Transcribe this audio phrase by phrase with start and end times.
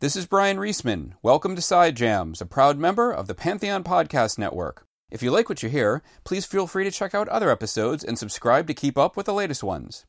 [0.00, 1.12] This is Bryan Reesman.
[1.20, 4.86] Welcome to Side Jams, a proud member of the Pantheon Podcast Network.
[5.10, 8.18] If you like what you hear, please feel free to check out other episodes and
[8.18, 10.06] subscribe to keep up with the latest ones.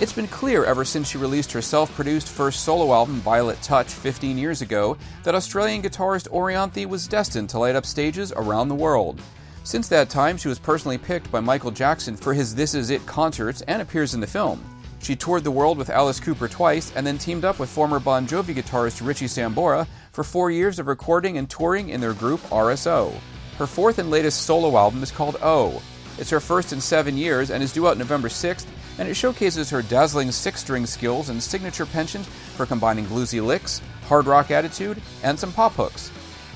[0.00, 3.92] It's been clear ever since she released her self produced first solo album, Violet Touch,
[3.92, 8.76] 15 years ago, that Australian guitarist Orianthi was destined to light up stages around the
[8.76, 9.20] world.
[9.64, 13.06] Since that time, she was personally picked by Michael Jackson for his This Is It
[13.06, 14.60] concerts and appears in the film.
[14.98, 18.26] She toured the world with Alice Cooper twice and then teamed up with former Bon
[18.26, 23.12] Jovi guitarist Richie Sambora for four years of recording and touring in their group RSO.
[23.56, 25.80] Her fourth and latest solo album is called O.
[26.18, 28.66] It's her first in seven years and is due out November 6th,
[28.98, 33.80] and it showcases her dazzling six string skills and signature penchant for combining bluesy licks,
[34.08, 36.10] hard rock attitude, and some pop hooks.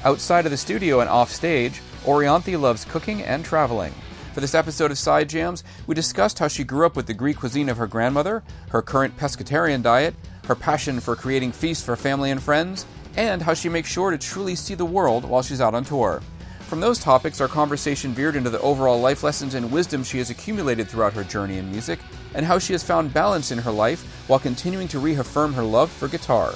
[0.05, 3.93] Outside of the studio and off stage, Orianthi loves cooking and traveling.
[4.35, 7.39] For this episode of Side Jams, we discussed how she grew up with the Greek
[7.39, 10.15] cuisine of her grandmother, her current pescatarian diet,
[10.47, 12.85] her passion for creating feasts for family and friends,
[13.17, 16.23] and how she makes sure to truly see the world while she's out on tour.
[16.61, 20.31] From those topics, our conversation veered into the overall life lessons and wisdom she has
[20.31, 22.01] accumulated throughout her journey in music,
[22.35, 25.91] and how she has found balance in her life while continuing to reaffirm her love
[25.91, 26.53] for guitar.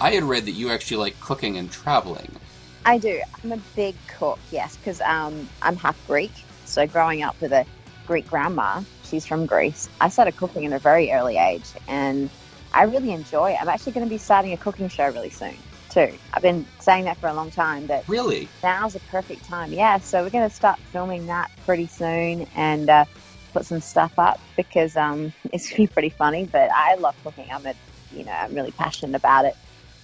[0.00, 2.36] I had read that you actually like cooking and traveling.
[2.84, 3.22] I do.
[3.42, 6.32] I'm a big cook, yes, because um, I'm half Greek.
[6.64, 7.64] So growing up with a
[8.06, 12.30] Greek grandma, she's from Greece, I started cooking at a very early age, and
[12.72, 13.58] I really enjoy it.
[13.60, 15.56] I'm actually going to be starting a cooking show really soon
[15.94, 16.12] too.
[16.32, 17.86] I've been saying that for a long time.
[17.86, 19.72] But really, now's a perfect time.
[19.72, 23.04] Yeah, so we're going to start filming that pretty soon and uh,
[23.52, 26.44] put some stuff up because um, it's going to be pretty funny.
[26.44, 27.48] But I love cooking.
[27.50, 27.74] I'm a,
[28.12, 29.56] you know, I'm really passionate about it.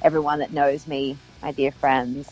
[0.03, 2.31] Everyone that knows me, my dear friends,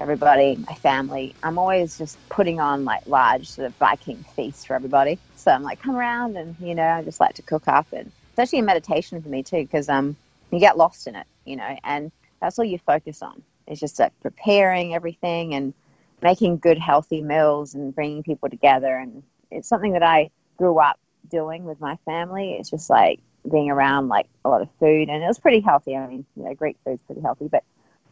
[0.00, 4.74] everybody, my family, I'm always just putting on like large sort of Viking feasts for
[4.74, 5.18] everybody.
[5.36, 8.06] So I'm like, come around and you know, I just like to cook up and
[8.06, 10.16] it's actually a meditation for me too because um,
[10.50, 13.42] you get lost in it, you know, and that's all you focus on.
[13.66, 15.74] It's just like preparing everything and
[16.22, 18.96] making good, healthy meals and bringing people together.
[18.96, 20.98] And it's something that I grew up
[21.30, 22.54] doing with my family.
[22.58, 23.20] It's just like
[23.50, 25.96] being around like a lot of food, and it was pretty healthy.
[25.96, 27.64] I mean, you know, Greek food's pretty healthy, but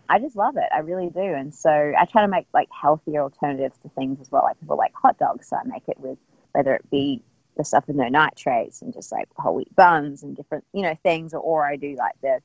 [0.09, 0.69] I just love it.
[0.75, 1.21] I really do.
[1.21, 4.43] And so I try to make like healthier alternatives to things as well.
[4.43, 6.19] Like people like hot dogs, so I make it with
[6.53, 7.23] whether it be
[7.57, 10.97] the stuff with no nitrates and just like whole wheat buns and different, you know,
[11.03, 12.41] things, or, or I do like the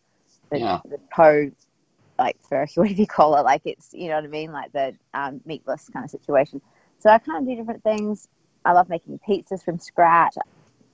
[0.50, 0.79] the, yeah.
[0.85, 1.51] the po
[2.19, 4.95] like for whatever you call it, like it's you know what I mean, like the
[5.13, 6.62] um, meatless kind of situation.
[7.00, 8.28] So I kind of do different things.
[8.66, 10.35] I love making pizzas from scratch.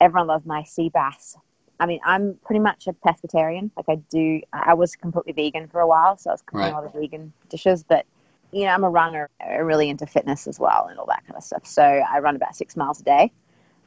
[0.02, 1.36] Everyone loves my sea bass.
[1.80, 3.72] I mean, I'm pretty much a pescatarian.
[3.78, 6.74] Like I do, I was completely vegan for a while, so I was cooking right.
[6.74, 7.84] a lot of vegan dishes.
[7.84, 8.06] But
[8.52, 11.38] you know, I'm a runner, I'm really into fitness as well and all that kind
[11.38, 11.66] of stuff.
[11.66, 13.32] So I run about six miles a day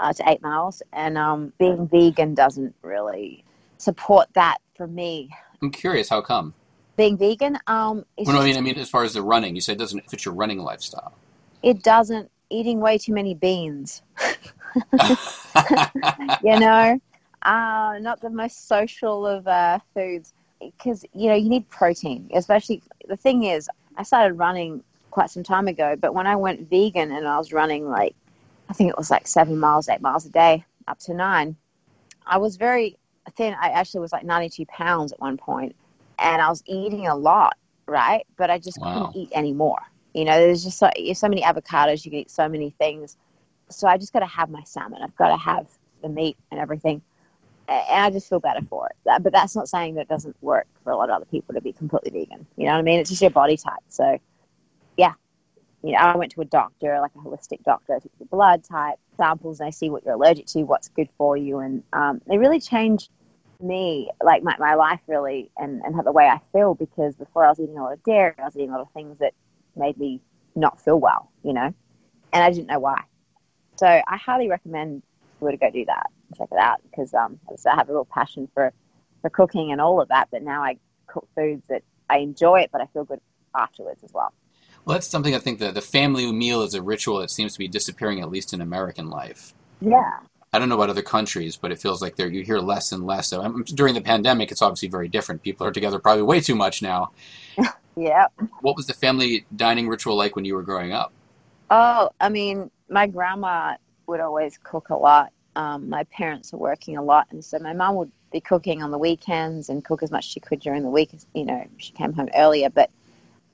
[0.01, 3.45] uh, to eight miles, and um, being vegan doesn't really
[3.79, 5.31] support that for me.
[5.61, 6.55] I'm curious, how come?
[6.97, 7.59] being vegan.
[7.67, 9.79] Um, well, no, I mean, I mean, as far as the running, you said it
[9.79, 11.15] doesn't fit your running lifestyle.
[11.63, 12.31] It doesn't.
[12.51, 14.03] Eating way too many beans.
[16.45, 17.01] you know,
[17.43, 22.31] uh, not the most social of uh, foods because you know you need protein.
[22.35, 26.69] Especially the thing is, I started running quite some time ago, but when I went
[26.71, 28.15] vegan and I was running like,
[28.69, 31.57] I think it was like seven miles, eight miles a day, up to nine.
[32.27, 32.97] I was very
[33.37, 33.55] thin.
[33.61, 35.77] I actually was like 92 pounds at one point
[36.19, 38.27] and I was eating a lot, right?
[38.37, 38.95] But I just wow.
[38.95, 39.81] couldn't eat anymore.
[40.15, 43.17] You know, there's just so, so many avocados, you can eat so many things.
[43.69, 45.03] So I just got to have my salmon.
[45.03, 45.67] I've got to have
[46.03, 47.03] the meat and everything.
[47.73, 48.97] And I just feel better for it.
[49.23, 51.61] But that's not saying that it doesn't work for a lot of other people to
[51.61, 52.47] be completely vegan.
[52.57, 53.01] You know what I mean?
[53.01, 53.83] It's just your body type.
[53.89, 54.19] So,
[54.97, 55.15] yeah.
[55.83, 58.99] You know, I went to a doctor, like a holistic doctor, took your blood type
[59.17, 61.59] samples, and I see what you're allergic to, what's good for you.
[61.59, 63.11] And um, they really changed
[63.63, 67.49] me, like my, my life really, and, and the way I feel because before I
[67.49, 69.35] was eating a lot of dairy, I was eating a lot of things that
[69.77, 70.21] made me
[70.55, 71.73] not feel well, you know,
[72.33, 73.03] and I didn't know why.
[73.77, 75.03] So I highly recommend
[75.41, 78.49] you to go do that, check it out because um, I have a real passion
[78.55, 78.73] for,
[79.21, 82.71] for cooking and all of that, but now I cook foods that I enjoy it,
[82.73, 83.21] but I feel good
[83.55, 84.33] afterwards as well.
[84.85, 87.59] Well, that's something I think the, the family meal is a ritual that seems to
[87.59, 89.55] be disappearing, at least in American life.
[89.81, 90.19] Yeah,
[90.53, 93.07] I don't know about other countries, but it feels like there you hear less and
[93.07, 93.29] less.
[93.29, 95.43] So um, during the pandemic, it's obviously very different.
[95.43, 97.13] People are together probably way too much now.
[97.97, 98.27] yeah.
[98.61, 101.11] What was the family dining ritual like when you were growing up?
[101.71, 103.77] Oh, I mean, my grandma
[104.07, 105.33] would always cook a lot.
[105.57, 108.91] Um, my parents were working a lot, and so my mom would be cooking on
[108.91, 111.11] the weekends and cook as much as she could during the week.
[111.35, 112.91] You know, she came home earlier, but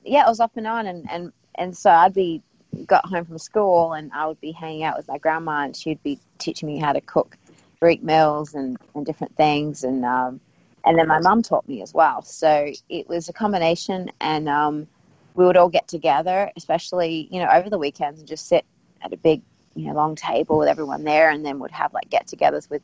[0.05, 2.43] yeah, it was off and on, and and and so I'd be
[2.87, 6.03] got home from school and I would be hanging out with my grandma and she'd
[6.03, 7.37] be teaching me how to cook
[7.81, 10.41] Greek meals and, and different things and um,
[10.85, 12.23] and then my mum taught me as well.
[12.23, 14.87] So it was a combination and um,
[15.35, 18.65] we would all get together, especially, you know, over the weekends and just sit
[19.03, 19.43] at a big,
[19.79, 22.83] you know, long table with everyone there and then would have like get togethers with,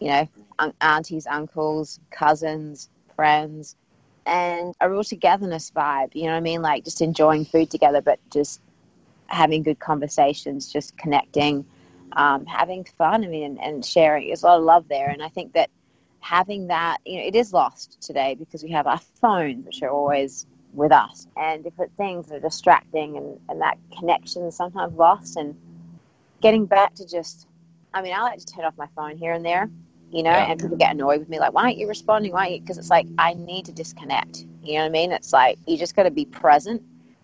[0.00, 0.28] you know,
[0.58, 3.76] un- aunties, uncles, cousins, friends
[4.26, 6.60] and a real togetherness vibe, you know what I mean?
[6.60, 8.60] Like just enjoying food together, but just
[9.28, 11.64] having good conversations, just connecting,
[12.12, 13.24] um, having fun.
[13.24, 14.26] I mean, and, and sharing.
[14.26, 15.70] There's a lot of love there, and I think that
[16.20, 19.90] having that, you know, it is lost today because we have our phones, which are
[19.90, 25.36] always with us, and different things are distracting, and, and that connection is sometimes lost.
[25.36, 25.54] And
[26.40, 27.46] getting back to just,
[27.94, 29.70] I mean, I like to turn off my phone here and there,
[30.10, 30.50] you know, yeah.
[30.50, 32.32] and people get annoyed with me, like, why aren't you responding?
[32.32, 32.58] Why?
[32.58, 34.46] Because it's like I need to disconnect.
[34.62, 35.12] You know what I mean?
[35.12, 36.82] It's like you just got to be present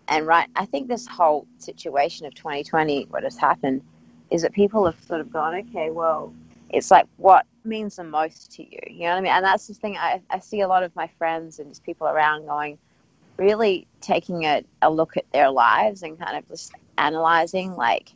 [0.08, 3.82] and right, I think this whole situation of 2020, what has happened,
[4.30, 6.34] is that people have sort of gone, okay, well,
[6.70, 9.32] it's like what means the most to you, you know what I mean?
[9.32, 9.96] And that's the thing.
[9.96, 12.78] I, I see a lot of my friends and just people around going,
[13.36, 18.12] really taking a, a look at their lives and kind of just analyzing, like,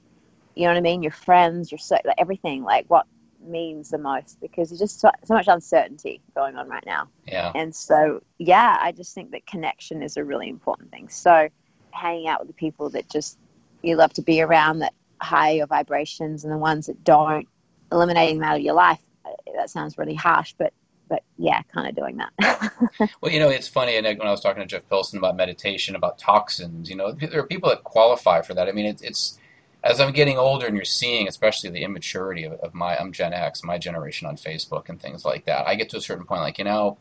[0.56, 1.02] you know what I mean?
[1.02, 3.06] Your friends, your so, like, everything, like what
[3.40, 7.08] means the most because there's just so, so, much uncertainty going on right now.
[7.28, 7.52] Yeah.
[7.54, 11.08] And so, yeah, I just think that connection is a really important thing.
[11.08, 11.48] So,
[11.90, 13.38] hanging out with the people that just
[13.82, 17.46] you love to be around that high your vibrations and the ones that don't,
[17.92, 19.00] eliminating them out of your life.
[19.24, 20.72] Uh, that sounds really harsh, but
[21.08, 22.72] but yeah, kind of doing that.
[23.20, 23.96] well, you know, it's funny.
[23.96, 27.38] And when I was talking to Jeff Pilson about meditation, about toxins, you know, there
[27.38, 28.68] are people that qualify for that.
[28.68, 29.38] I mean, it's, it's
[29.86, 33.32] as I'm getting older, and you're seeing, especially the immaturity of, of, my, I'm Gen
[33.32, 35.66] X, my generation on Facebook and things like that.
[35.66, 36.98] I get to a certain point, like you know,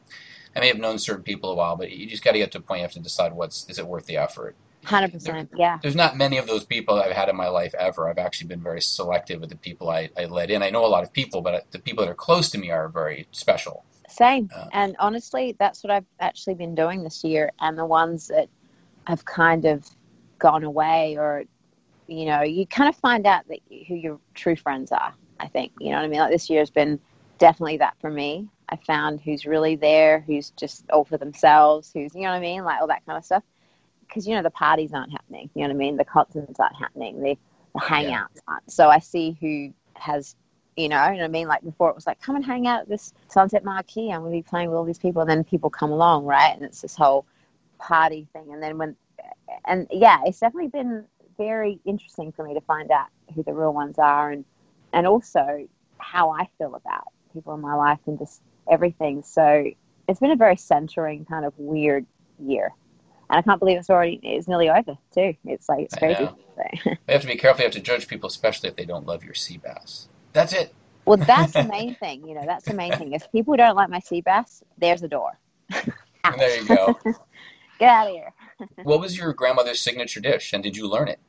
[0.56, 2.60] I may have known certain people a while, but you just got to get to
[2.60, 4.56] a point you have to decide what's is it worth the effort.
[4.86, 5.80] Hundred percent, yeah.
[5.82, 8.08] There's not many of those people I've had in my life ever.
[8.08, 10.62] I've actually been very selective with the people I, I let in.
[10.62, 12.88] I know a lot of people, but the people that are close to me are
[12.88, 13.84] very special.
[14.08, 17.52] Same, uh, and honestly, that's what I've actually been doing this year.
[17.60, 18.48] And the ones that
[19.08, 19.90] have kind of
[20.38, 21.46] gone away, or
[22.08, 25.14] you know, you kind of find out that who your true friends are.
[25.40, 26.20] I think you know what I mean.
[26.20, 27.00] Like this year has been
[27.38, 28.48] definitely that for me.
[28.70, 32.40] I found who's really there, who's just all for themselves, who's you know what I
[32.40, 33.44] mean, like all that kind of stuff
[34.08, 35.50] because you know the parties aren't happening.
[35.54, 35.98] You know what I mean?
[35.98, 37.22] The concerts aren't happening.
[37.22, 37.38] The
[37.74, 38.42] the hangouts yeah.
[38.48, 38.72] aren't.
[38.72, 40.36] So I see who has,
[40.78, 41.48] you know, you know what I mean?
[41.48, 44.12] Like before, it was like come and hang out at this Sunset Marquis.
[44.12, 46.54] I'm going to be playing with all these people, and then people come along, right?
[46.56, 47.26] And it's this whole
[47.78, 48.54] party thing.
[48.54, 48.96] And then when,
[49.66, 51.06] and yeah, it's definitely been
[51.38, 54.46] very interesting for me to find out who the real ones are, and
[54.94, 55.68] and also
[55.98, 59.24] how I feel about people in my life and just everything.
[59.24, 59.66] So
[60.08, 62.06] it's been a very centering kind of weird
[62.40, 62.74] year
[63.30, 65.36] and I can't believe it's already it's nearly over too.
[65.46, 66.30] It's like it's crazy.
[66.88, 67.64] We have to be careful.
[67.64, 70.08] You have to judge people, especially if they don't love your sea bass.
[70.32, 70.74] That's it.
[71.04, 72.26] Well, that's the main thing.
[72.26, 73.12] You know, that's the main thing.
[73.12, 75.38] If people don't like my sea bass, there's a door.
[76.38, 76.98] there you go.
[77.80, 78.32] Get out of here.
[78.84, 81.20] What was your grandmother's signature dish, and did you learn it?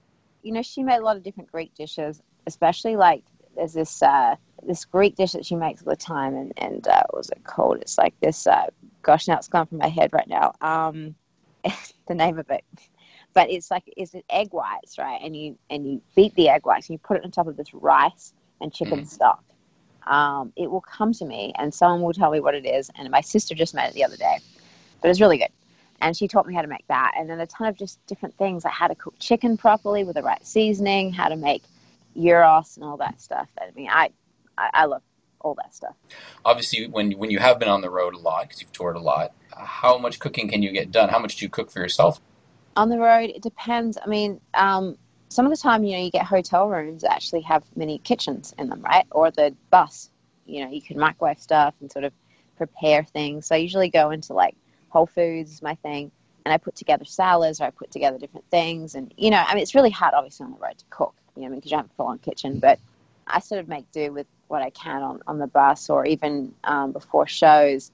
[0.43, 3.25] You know, she made a lot of different Greek dishes, especially like
[3.57, 7.03] there's this uh, this Greek dish that she makes all the time, and and uh,
[7.11, 7.79] what was it called?
[7.81, 8.47] It's like this.
[8.47, 8.67] Uh,
[9.03, 10.53] gosh, now it's gone from my head right now.
[10.61, 11.15] Um,
[12.09, 12.65] the name of it.
[13.35, 15.21] But it's like it's egg whites, right?
[15.23, 17.57] And you and you beat the egg whites and you put it on top of
[17.57, 19.07] this rice and chicken mm.
[19.07, 19.43] stock.
[20.07, 22.91] Um, it will come to me and someone will tell me what it is.
[22.97, 24.39] And my sister just made it the other day,
[25.03, 25.51] but it's really good.
[26.01, 28.37] And she taught me how to make that, and then a ton of just different
[28.37, 31.63] things like how to cook chicken properly with the right seasoning, how to make
[32.17, 33.49] gyros and all that stuff.
[33.59, 34.11] I mean, I
[34.59, 35.03] I, I love
[35.41, 35.95] all that stuff.
[36.45, 39.01] Obviously, when when you have been on the road a lot because you've toured a
[39.01, 41.09] lot, how much cooking can you get done?
[41.09, 42.21] How much do you cook for yourself?
[42.77, 43.97] On the road, it depends.
[44.03, 44.99] I mean, um,
[45.29, 48.55] some of the time, you know, you get hotel rooms that actually have mini kitchens
[48.59, 49.07] in them, right?
[49.11, 50.11] Or the bus,
[50.45, 52.13] you know, you can microwave stuff and sort of
[52.57, 53.47] prepare things.
[53.47, 54.57] So I usually go into like
[54.91, 56.11] Whole Foods is my thing,
[56.45, 58.95] and I put together salads or I put together different things.
[58.95, 61.43] And you know, I mean, it's really hard, obviously, on the road to cook, you
[61.43, 62.59] know, I mean, because you have a full-on kitchen.
[62.59, 62.79] But
[63.27, 66.55] I sort of make do with what I can on on the bus, or even
[66.65, 67.91] um, before shows.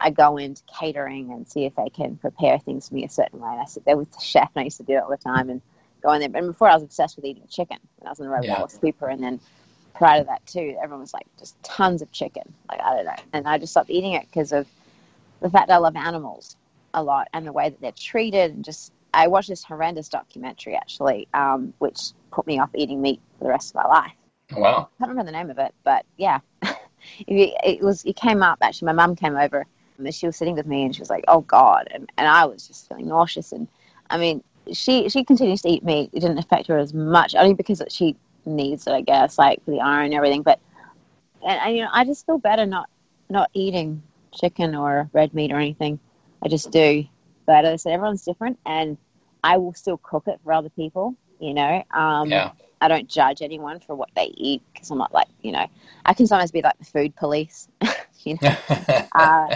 [0.00, 3.40] I go into catering and see if they can prepare things for me a certain
[3.40, 3.48] way.
[3.52, 5.16] And I sit there with the chef, and I used to do it all the
[5.16, 5.62] time and
[6.02, 6.28] go in there.
[6.28, 8.44] But before, I was obsessed with eating chicken when I was on the road.
[8.44, 8.54] Yeah.
[8.54, 9.40] I was super, and then
[9.94, 12.42] prior to that too, everyone was like just tons of chicken.
[12.68, 14.66] Like I don't know, and I just stopped eating it because of
[15.44, 16.56] the fact that I love animals
[16.94, 18.52] a lot and the way that they're treated.
[18.52, 22.00] And just I watched this horrendous documentary actually, um, which
[22.32, 24.12] put me off eating meat for the rest of my life.
[24.56, 26.40] Wow, I can't remember the name of it, but yeah,
[27.28, 28.04] it was.
[28.04, 28.86] It came up actually.
[28.86, 29.66] My mum came over
[29.98, 31.88] and she was sitting with me and she was like, oh God.
[31.90, 33.52] And, and I was just feeling nauseous.
[33.52, 33.68] And
[34.08, 36.08] I mean, she she continues to eat meat.
[36.14, 39.72] It didn't affect her as much, only because she needs it, I guess, like for
[39.72, 40.42] the iron and everything.
[40.42, 40.58] But
[41.42, 42.88] and, and you know, I just feel better not
[43.28, 44.02] not eating
[44.34, 45.98] chicken or red meat or anything.
[46.42, 47.04] I just do.
[47.46, 48.96] But as I said, everyone's different, and
[49.42, 51.14] I will still cook it for other people.
[51.40, 52.52] You know, um, Yeah.
[52.80, 55.66] I don't judge anyone for what they eat because I'm not like you know,
[56.04, 57.68] I can sometimes be like the food police.
[58.24, 58.54] you know,
[59.12, 59.50] uh,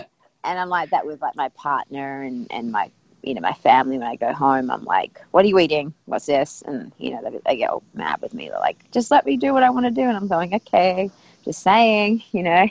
[0.45, 2.91] and I'm like that with like my partner and and my
[3.23, 4.71] you know my family when I go home.
[4.71, 5.95] I'm like, what are you eating?
[6.07, 6.63] What's this?
[6.67, 8.49] And you know they, they get all mad with me.
[8.49, 11.11] They're like, just let me do what I want to do, and I'm going, okay,
[11.45, 12.67] just saying, you know.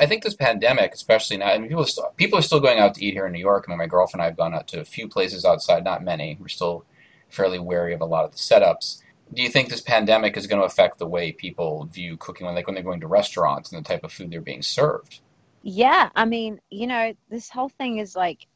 [0.00, 2.78] I think this pandemic, especially now, I mean, people are still, people are still going
[2.78, 3.64] out to eat here in New York.
[3.66, 6.04] I mean, my girlfriend and I have gone out to a few places outside, not
[6.04, 6.36] many.
[6.40, 6.84] We're still
[7.28, 9.02] fairly wary of a lot of the setups.
[9.32, 12.54] Do you think this pandemic is going to affect the way people view cooking when,
[12.56, 15.20] like, when they're going to restaurants and the type of food they're being served?
[15.62, 18.46] Yeah, I mean, you know, this whole thing is like,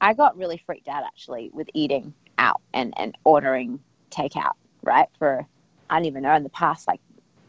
[0.00, 3.78] I got really freaked out actually with eating out and, and ordering
[4.10, 5.08] takeout, right?
[5.18, 5.46] For,
[5.88, 7.00] I don't even know, in the past like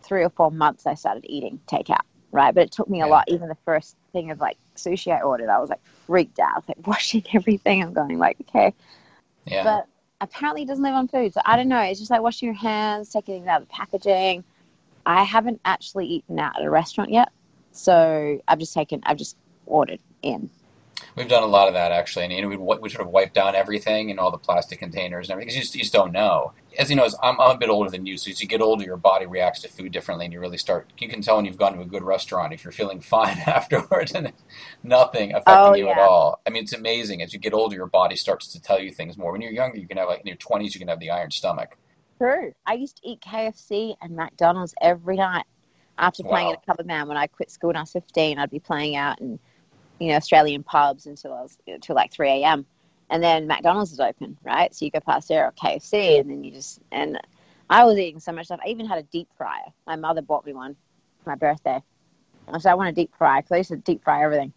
[0.03, 2.53] three or four months, I started eating takeout, right?
[2.53, 3.25] But it took me a lot.
[3.27, 6.57] Even the first thing of like sushi I ordered, I was like freaked out, I
[6.57, 7.81] was like washing everything.
[7.81, 8.73] I'm going like, okay.
[9.45, 9.63] Yeah.
[9.63, 9.87] But
[10.19, 11.33] apparently it doesn't live on food.
[11.33, 11.79] So I don't know.
[11.79, 14.43] It's just like washing your hands, taking things out of the packaging.
[15.05, 17.29] I haven't actually eaten out at a restaurant yet.
[17.71, 20.49] So I've just taken, I've just ordered in.
[21.15, 23.33] We've done a lot of that actually, and you know, we we sort of wipe
[23.33, 26.11] down everything and all the plastic containers and everything because you just, you just don't
[26.11, 26.53] know.
[26.77, 28.61] As you know, as I'm, I'm a bit older than you, so as you get
[28.61, 30.91] older, your body reacts to food differently, and you really start.
[30.97, 34.13] You can tell when you've gone to a good restaurant if you're feeling fine afterwards,
[34.13, 34.33] and
[34.81, 36.41] nothing affecting Oh, you at all.
[36.47, 37.21] I mean, it's amazing.
[37.21, 39.31] As you get older, your body starts to tell you things more.
[39.31, 41.31] When you're younger, you can have like in your 20s, you can have the iron
[41.31, 41.77] stomach.
[42.19, 42.53] True.
[42.65, 45.45] I used to eat KFC and McDonald's every night
[45.97, 46.53] after playing Wow.
[46.53, 47.07] in a cover band.
[47.09, 49.39] When I quit school when I was 15, I'd be playing out in,
[50.03, 52.65] you know, Australian pubs until I was until like 3 a.m.
[53.09, 54.73] And then McDonald's is open, right?
[54.73, 57.19] So you go past there or KFC, and then you just and
[57.69, 58.59] I was eating so much stuff.
[58.65, 59.65] I even had a deep fryer.
[59.87, 60.75] My mother bought me one
[61.23, 61.81] for my birthday.
[62.51, 64.51] I said I want a deep fryer because I used to deep fry everything,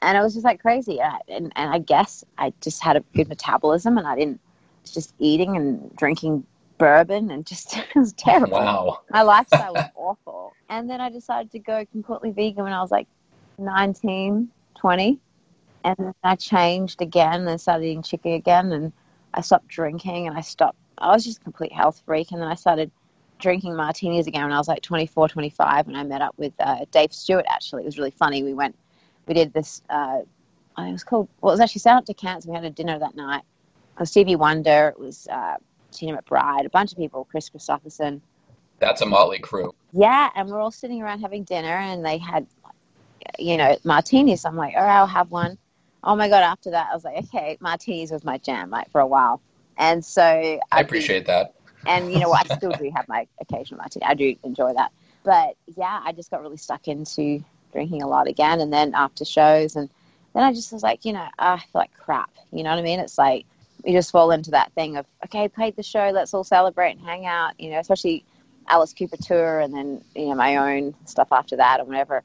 [0.00, 1.00] and it was just like crazy.
[1.00, 4.40] And, I, and and I guess I just had a good metabolism, and I didn't
[4.84, 6.46] just eating and drinking
[6.78, 8.58] bourbon and just it was terrible.
[8.58, 9.00] Wow.
[9.10, 10.52] My lifestyle was awful.
[10.68, 13.06] And then I decided to go completely vegan when I was like
[13.58, 14.48] 19,
[14.86, 15.18] 20.
[15.82, 18.70] And then I changed again and started eating chicken again.
[18.70, 18.92] And
[19.34, 20.78] I stopped drinking and I stopped.
[20.98, 22.30] I was just a complete health freak.
[22.30, 22.92] And then I started
[23.40, 25.88] drinking martinis again when I was like 24, 25.
[25.88, 27.82] And I met up with uh, Dave Stewart, actually.
[27.82, 28.44] It was really funny.
[28.44, 28.76] We went,
[29.26, 30.20] we did this, uh,
[30.78, 32.48] it was called, well, it was actually Stand Up to Cancer.
[32.48, 33.42] We had a dinner that night.
[33.96, 34.94] It was Stevie Wonder.
[34.96, 35.56] It was uh,
[35.90, 38.20] Tina McBride, a bunch of people, Kris Kristofferson.
[38.78, 39.74] That's a motley crew.
[39.92, 42.46] Yeah, and we're all sitting around having dinner, and they had,
[43.38, 44.44] you know, martinis.
[44.44, 45.58] I'm like, all right, I'll have one.
[46.04, 46.42] Oh my god!
[46.42, 49.40] After that, I was like, okay, martinis was my jam, like for a while.
[49.78, 51.54] And so I be- appreciate that.
[51.86, 52.50] and you know what?
[52.50, 54.04] I still do have my occasional martini.
[54.06, 54.92] I do enjoy that.
[55.24, 57.42] But yeah, I just got really stuck into
[57.72, 58.60] drinking a lot again.
[58.60, 59.90] And then after shows, and
[60.34, 62.30] then I just was like, you know, ah, I feel like crap.
[62.52, 63.00] You know what I mean?
[63.00, 63.44] It's like
[63.84, 67.00] you just fall into that thing of, okay, played the show, let's all celebrate and
[67.00, 67.58] hang out.
[67.58, 68.24] You know, especially
[68.68, 72.22] Alice Cooper tour, and then you know my own stuff after that or whatever.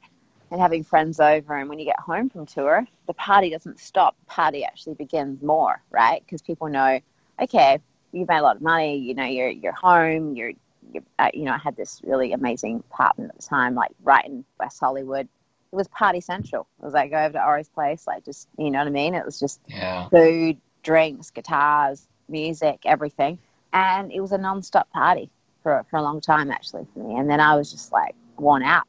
[0.52, 4.16] And having friends over, and when you get home from tour, the party doesn't stop.
[4.20, 6.22] The party actually begins more, right?
[6.26, 7.00] Because people know,
[7.42, 7.80] okay,
[8.12, 8.98] you've made a lot of money.
[8.98, 10.36] You know, you're you're home.
[10.36, 10.52] You're,
[10.92, 14.26] you're uh, you know, I had this really amazing partner at the time, like right
[14.26, 15.28] in West Hollywood.
[15.72, 16.68] It was party central.
[16.82, 19.16] It was like go over to Ori's place, like just you know what I mean.
[19.16, 20.10] It was just Yeah.
[20.10, 23.40] food, drinks, guitars, music, everything,
[23.72, 25.30] and it was a non-stop party
[25.64, 27.16] for for a long time actually for me.
[27.16, 28.86] And then I was just like worn out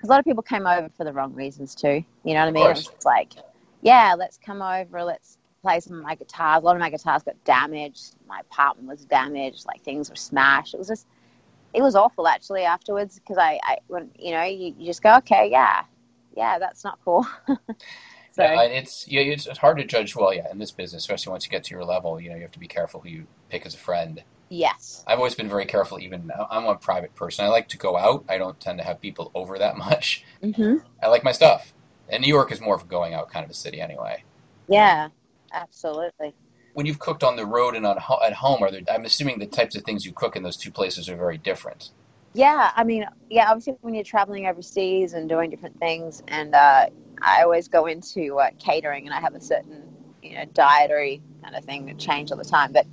[0.00, 2.02] because a lot of people came over for the wrong reasons too.
[2.24, 2.64] You know what I mean?
[2.64, 2.94] It was course.
[2.94, 3.34] just like,
[3.82, 6.62] yeah, let's come over, let's play some of my guitars.
[6.62, 8.14] A lot of my guitars got damaged.
[8.26, 9.66] My apartment was damaged.
[9.66, 10.72] Like things were smashed.
[10.72, 11.06] It was just,
[11.74, 15.16] it was awful actually afterwards because I, I, when you know, you, you just go,
[15.16, 15.82] okay, yeah,
[16.34, 17.26] yeah, that's not cool.
[17.46, 20.16] so Yeah, it's yeah, it's it's hard to judge.
[20.16, 22.42] Well, yeah, in this business, especially once you get to your level, you know, you
[22.42, 24.22] have to be careful who you pick as a friend.
[24.50, 25.98] Yes, I've always been very careful.
[26.00, 27.44] Even I'm a private person.
[27.44, 28.24] I like to go out.
[28.28, 30.24] I don't tend to have people over that much.
[30.42, 31.74] hmm I like my stuff.
[32.08, 34.24] And New York is more of a going out kind of a city anyway.
[34.68, 35.08] yeah,
[35.52, 36.34] absolutely.
[36.72, 38.82] When you've cooked on the road and on ho- at home, are there?
[38.90, 41.90] I'm assuming the types of things you cook in those two places are very different.
[42.32, 46.86] Yeah, I mean, yeah, obviously when you're traveling overseas and doing different things, and uh,
[47.20, 49.82] I always go into uh, catering, and I have a certain,
[50.22, 52.72] you know, dietary kind of thing that change all the time.
[52.72, 52.86] But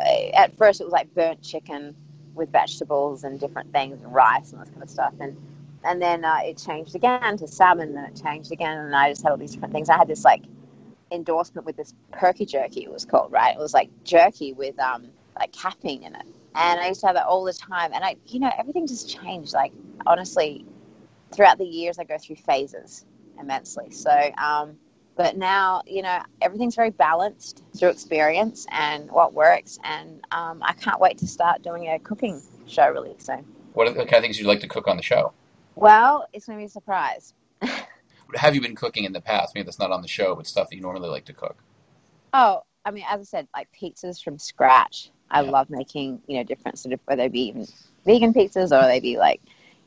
[0.00, 1.94] at first, it was like burnt chicken
[2.34, 5.36] with vegetables and different things, and rice and this kind of stuff, and
[5.84, 9.22] and then uh, it changed again to salmon, and it changed again, and I just
[9.22, 9.88] had all these different things.
[9.88, 10.42] I had this like
[11.12, 12.82] endorsement with this perky jerky.
[12.84, 13.54] It was called right.
[13.54, 17.16] It was like jerky with um like caffeine in it, and I used to have
[17.16, 17.92] that all the time.
[17.94, 19.54] And I, you know, everything just changed.
[19.54, 19.72] Like
[20.06, 20.64] honestly,
[21.32, 23.04] throughout the years, I go through phases
[23.38, 23.90] immensely.
[23.90, 24.76] So, um,
[25.16, 29.78] but now, you know, everything's very balanced through experience and what works.
[29.82, 33.44] And um, I can't wait to start doing a cooking show really soon.
[33.72, 35.32] What are the kind of things you'd like to cook on the show?
[35.74, 37.32] Well, it's going to be a surprise.
[38.34, 39.54] Have you been cooking in the past?
[39.54, 41.56] Maybe that's not on the show, but stuff that you normally like to cook.
[42.34, 45.10] Oh, I mean, as I said, like pizzas from scratch.
[45.30, 45.50] I yeah.
[45.50, 47.66] love making, you know, different sort of whether they be even
[48.04, 49.40] vegan pizzas or they be like,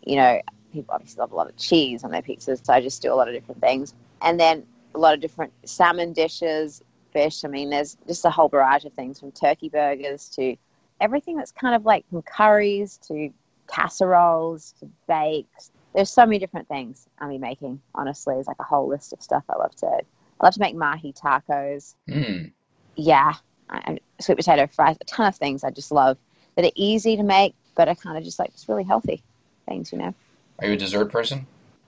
[0.03, 0.41] you know,
[0.73, 3.15] people obviously love a lot of cheese on their pizzas, so I just do a
[3.15, 3.93] lot of different things.
[4.21, 4.65] And then
[4.95, 6.81] a lot of different salmon dishes,
[7.11, 7.43] fish.
[7.43, 10.55] I mean, there's just a whole barrage of things from turkey burgers to
[10.99, 13.31] everything that's kind of like from curries to
[13.67, 15.71] casseroles to bakes.
[15.93, 17.81] There's so many different things I'll be making.
[17.95, 19.87] Honestly, it's like a whole list of stuff I love to.
[19.87, 21.95] I love to make mahi tacos.
[22.07, 22.51] Mm.
[22.95, 23.33] Yeah,
[23.69, 24.97] I, sweet potato fries.
[25.01, 26.17] A ton of things I just love
[26.55, 29.23] that are easy to make, but are kind of just like just really healthy
[29.67, 30.13] things, you know.
[30.59, 31.47] Are you a dessert person?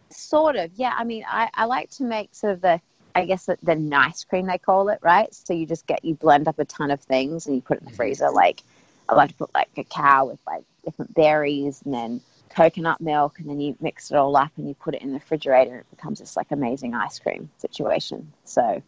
[0.10, 0.93] Sort of, yeah.
[0.98, 2.81] I mean, I, I like to make sort of the,
[3.15, 5.34] I guess the, the nice cream they call it, right?
[5.34, 7.84] So you just get you blend up a ton of things and you put it
[7.84, 8.30] in the freezer.
[8.30, 8.63] Like
[9.10, 13.50] I like to put like cacao with like different berries and then coconut milk and
[13.50, 15.89] then you mix it all up and you put it in the refrigerator and it
[15.91, 18.32] becomes this like amazing ice cream situation.
[18.46, 18.82] So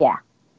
[0.00, 0.16] yeah,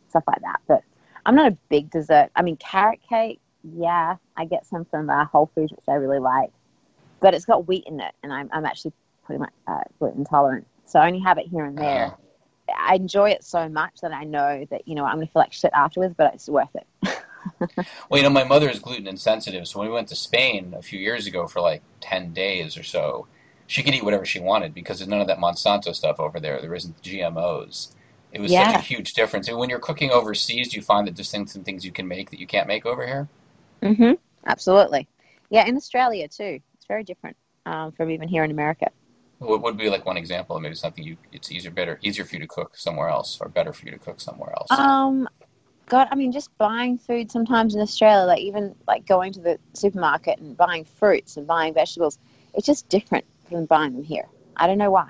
[0.10, 0.60] stuff like that.
[0.68, 0.84] But
[1.26, 2.30] I'm not a big dessert.
[2.36, 6.20] I mean, carrot cake, yeah, I get some from uh, Whole Foods, which I really
[6.20, 6.52] like
[7.20, 8.94] but it's got wheat in it, and I'm, I'm actually
[9.26, 12.06] pretty much uh, gluten intolerant, so I only have it here and there.
[12.06, 12.16] Uh-huh.
[12.78, 15.42] I enjoy it so much that I know that you know I'm going to feel
[15.42, 16.88] like shit afterwards, but it's worth it.
[18.10, 20.82] well, you know, my mother is gluten insensitive, so when we went to Spain a
[20.82, 23.28] few years ago for like ten days or so,
[23.68, 26.60] she could eat whatever she wanted because there's none of that Monsanto stuff over there.
[26.62, 27.90] There isn't GMOs.
[28.32, 28.72] It was yeah.
[28.72, 29.48] such a huge difference.
[29.48, 32.30] And when you're cooking overseas, do you find that there's some things you can make
[32.32, 33.28] that you can't make over here?
[33.82, 34.14] Mm-hmm.
[34.46, 35.08] Absolutely.
[35.50, 38.90] Yeah, in Australia too It's very different um, from even here in America.
[39.40, 40.60] What would be like one example?
[40.60, 43.72] Maybe something you it's easier, better, easier for you to cook somewhere else, or better
[43.72, 44.70] for you to cook somewhere else.
[44.72, 45.28] Um,
[45.88, 49.58] God, I mean, just buying food sometimes in Australia, like even like going to the
[49.74, 52.20] supermarket and buying fruits and buying vegetables,
[52.54, 54.28] it's just different from buying them here.
[54.58, 55.10] I don't know why.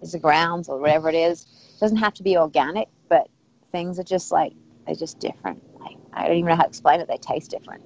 [0.00, 1.42] It's the grounds or whatever it is.
[1.76, 3.28] It doesn't have to be organic, but
[3.72, 4.52] things are just like
[4.86, 5.62] they're just different.
[5.80, 7.08] Like, I don't even know how to explain it.
[7.08, 7.82] They taste different.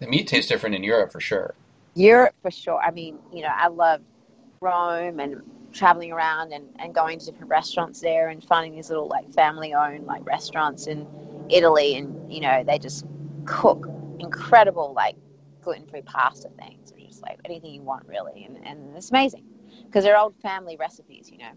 [0.00, 1.54] The meat tastes different in Europe for sure.
[1.94, 2.80] Europe for sure.
[2.80, 4.00] I mean, you know, I love
[4.60, 5.42] Rome and
[5.72, 9.74] traveling around and, and going to different restaurants there and finding these little like family
[9.74, 11.06] owned like restaurants in
[11.48, 13.04] Italy and you know, they just
[13.44, 15.16] cook incredible like
[15.62, 19.44] gluten free pasta things or just like anything you want really and, and it's amazing
[19.86, 21.50] because they're old family recipes, you know.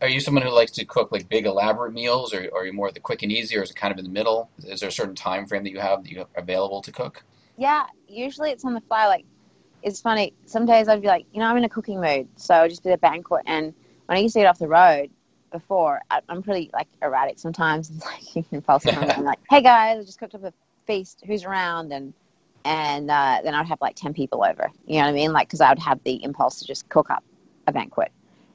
[0.00, 2.72] Are you someone who likes to cook like big elaborate meals or, or are you
[2.72, 4.50] more the quick and easy or is it kind of in the middle?
[4.64, 7.22] Is there a certain time frame that you have that you have available to cook?
[7.58, 9.26] Yeah, usually it's on the fly like
[9.82, 10.32] it's funny.
[10.46, 12.82] Some days I'd be like, you know, I'm in a cooking mood, so I'll just
[12.82, 13.42] did a banquet.
[13.46, 13.74] And
[14.06, 15.10] when I used to get off the road
[15.52, 17.90] before, I, am pretty like erratic sometimes.
[17.94, 18.96] It's like impulsive.
[18.96, 20.52] I'm like, hey guys, I just cooked up a
[20.86, 21.22] feast.
[21.26, 21.92] Who's around?
[21.92, 22.12] And
[22.64, 24.70] and uh, then I'd have like ten people over.
[24.86, 25.32] You know what I mean?
[25.32, 27.24] Like, because I would have the impulse to just cook up
[27.66, 28.12] a banquet,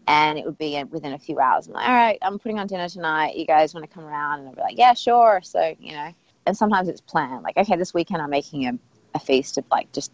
[0.08, 1.68] and it would be within a few hours.
[1.68, 3.36] I'm like, all right, I'm putting on dinner tonight.
[3.36, 4.42] You guys want to come around?
[4.42, 5.42] And I'd be like, yeah, sure.
[5.44, 6.14] So you know,
[6.46, 7.44] and sometimes it's planned.
[7.44, 8.78] Like, okay, this weekend I'm making a,
[9.16, 10.12] a feast of like just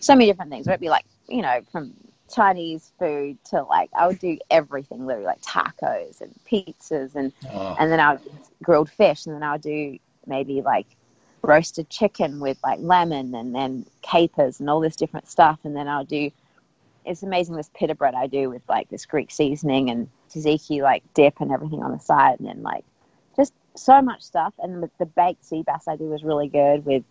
[0.00, 0.66] so many different things.
[0.66, 1.94] It'd be like, you know, from
[2.30, 7.76] Chinese food to like I would do everything literally like tacos and pizzas and oh.
[7.78, 8.22] and then I would
[8.62, 10.86] grilled fish and then I would do maybe like
[11.42, 15.88] roasted chicken with like lemon and then capers and all this different stuff and then
[15.88, 16.30] I'll do
[17.04, 21.02] it's amazing this pita bread I do with like this Greek seasoning and tzatziki like
[21.14, 22.84] dip and everything on the side and then like
[23.36, 26.84] just so much stuff and the, the baked sea bass I do is really good
[26.84, 27.02] with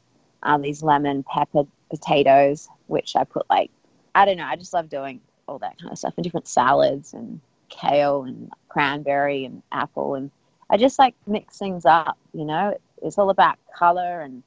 [0.44, 3.72] um, these lemon pepper potatoes, which I put like,
[4.16, 7.14] I don't know, I just love doing all that kind of stuff and different salads
[7.14, 10.16] and kale and cranberry and apple.
[10.16, 10.32] And
[10.70, 14.44] I just like mix things up, you know, it's all about color and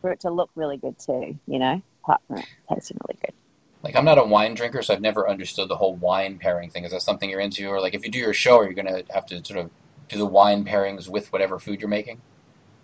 [0.00, 3.34] for it to look really good too, you know, apart from it tasting really good.
[3.82, 6.84] Like I'm not a wine drinker, so I've never understood the whole wine pairing thing.
[6.84, 8.86] Is that something you're into, or like if you do your show, are you going
[8.86, 9.70] to have to sort of
[10.08, 12.20] do the wine pairings with whatever food you're making?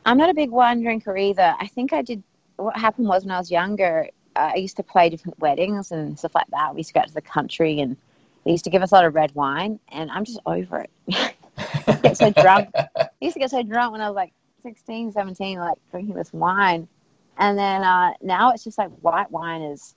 [0.04, 1.54] I'm not a big wine drinker either.
[1.60, 2.22] I think I did
[2.58, 6.18] what happened was when I was younger, uh, I used to play different weddings and
[6.18, 6.74] stuff like that.
[6.74, 7.96] We used to go out to the country and
[8.44, 10.90] they used to give us a lot of red wine, and I'm just over it.
[12.02, 12.70] get so drunk.
[12.74, 16.32] I used to get so drunk when I was like 16, 17, like drinking this
[16.32, 16.88] wine.
[17.36, 19.94] And then uh, now it's just like white wine is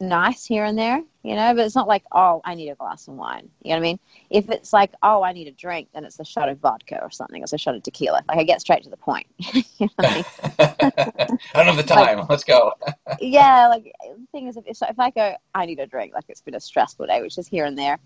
[0.00, 3.08] nice here and there, you know, but it's not like, oh, I need a glass
[3.08, 3.48] of wine.
[3.62, 3.98] You know what I mean?
[4.30, 7.10] If it's like, oh, I need a drink, then it's a shot of vodka or
[7.10, 7.42] something.
[7.42, 8.22] It's a shot of tequila.
[8.28, 9.26] Like I get straight to the point.
[9.38, 10.24] you know I, mean?
[10.58, 12.18] I don't have the time.
[12.18, 12.72] Like, Let's go.
[13.20, 16.42] yeah, like the thing is, if, if I go, I need a drink, like it's
[16.42, 17.98] been a stressful day, which is here and there,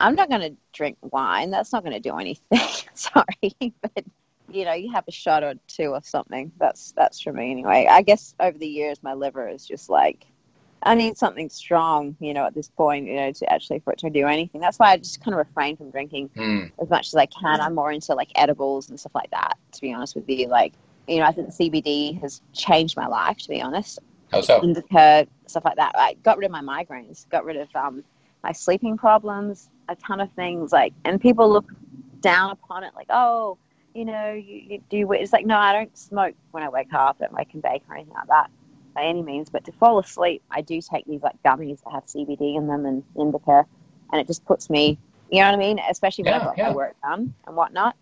[0.00, 1.50] I'm not going to drink wine.
[1.50, 2.60] That's not going to do anything.
[2.94, 4.04] Sorry, but
[4.48, 6.52] you know, you have a shot or two of something.
[6.58, 7.86] That's that's for me anyway.
[7.90, 10.26] I guess over the years, my liver is just like
[10.82, 13.98] I need something strong, you know, at this point, you know, to actually for it
[14.00, 14.60] to do anything.
[14.60, 16.70] That's why I just kind of refrain from drinking mm.
[16.80, 17.60] as much as I can.
[17.60, 20.48] I'm more into like edibles and stuff like that, to be honest with you.
[20.48, 20.74] Like,
[21.08, 23.98] you know, I think CBD has changed my life, to be honest.
[24.30, 24.62] How so?
[24.62, 25.92] Indica, stuff like that.
[25.96, 28.04] I got rid of my migraines, got rid of um,
[28.42, 30.72] my sleeping problems, a ton of things.
[30.72, 31.70] Like, and people look
[32.20, 33.56] down upon it, like, oh,
[33.94, 35.10] you know, you, you do.
[35.12, 37.16] It's like, no, I don't smoke when I wake up.
[37.18, 38.50] I don't wake and bake or anything like that
[38.96, 42.06] by any means, but to fall asleep, I do take these like gummies that have
[42.06, 43.64] CBD in them and indica,
[44.10, 44.98] and it just puts me,
[45.30, 45.78] you know what I mean?
[45.88, 46.68] Especially when yeah, I've got yeah.
[46.70, 47.94] my work done and whatnot.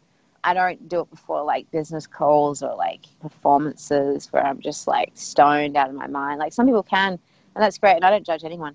[0.45, 5.11] I don't do it before like business calls or like performances where I'm just like
[5.15, 6.39] stoned out of my mind.
[6.39, 8.75] Like some people can, and that's great, and I don't judge anyone.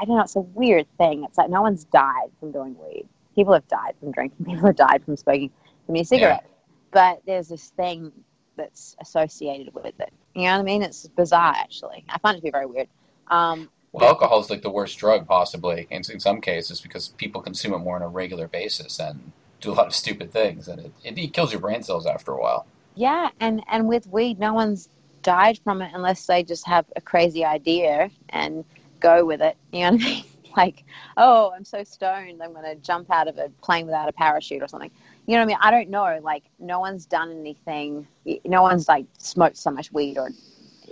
[0.00, 1.24] I don't know, it's a weird thing.
[1.24, 3.06] It's like no one's died from doing weed.
[3.36, 6.42] People have died from drinking, people have died from smoking too many cigarettes.
[6.44, 6.50] Yeah.
[6.90, 8.10] But there's this thing
[8.56, 10.12] that's associated with it.
[10.34, 10.82] You know what I mean?
[10.82, 12.04] It's bizarre, actually.
[12.08, 12.88] I find it to be very weird.
[13.28, 17.40] Um, well, alcohol is like the worst drug, possibly, in, in some cases, because people
[17.40, 20.80] consume it more on a regular basis and do a lot of stupid things, and
[20.80, 22.66] it, it, it kills your brain cells after a while.
[22.96, 24.88] Yeah, and, and with weed, no one's
[25.22, 28.64] died from it unless they just have a crazy idea and
[29.00, 29.56] go with it.
[29.72, 30.24] You know what I mean?
[30.56, 30.84] like,
[31.16, 34.62] oh, I'm so stoned, I'm going to jump out of a plane without a parachute
[34.62, 34.90] or something
[35.26, 35.56] you know what I mean?
[35.60, 36.20] I don't know.
[36.22, 38.06] Like, no one's done anything.
[38.44, 40.30] No one's like smoked so much weed or,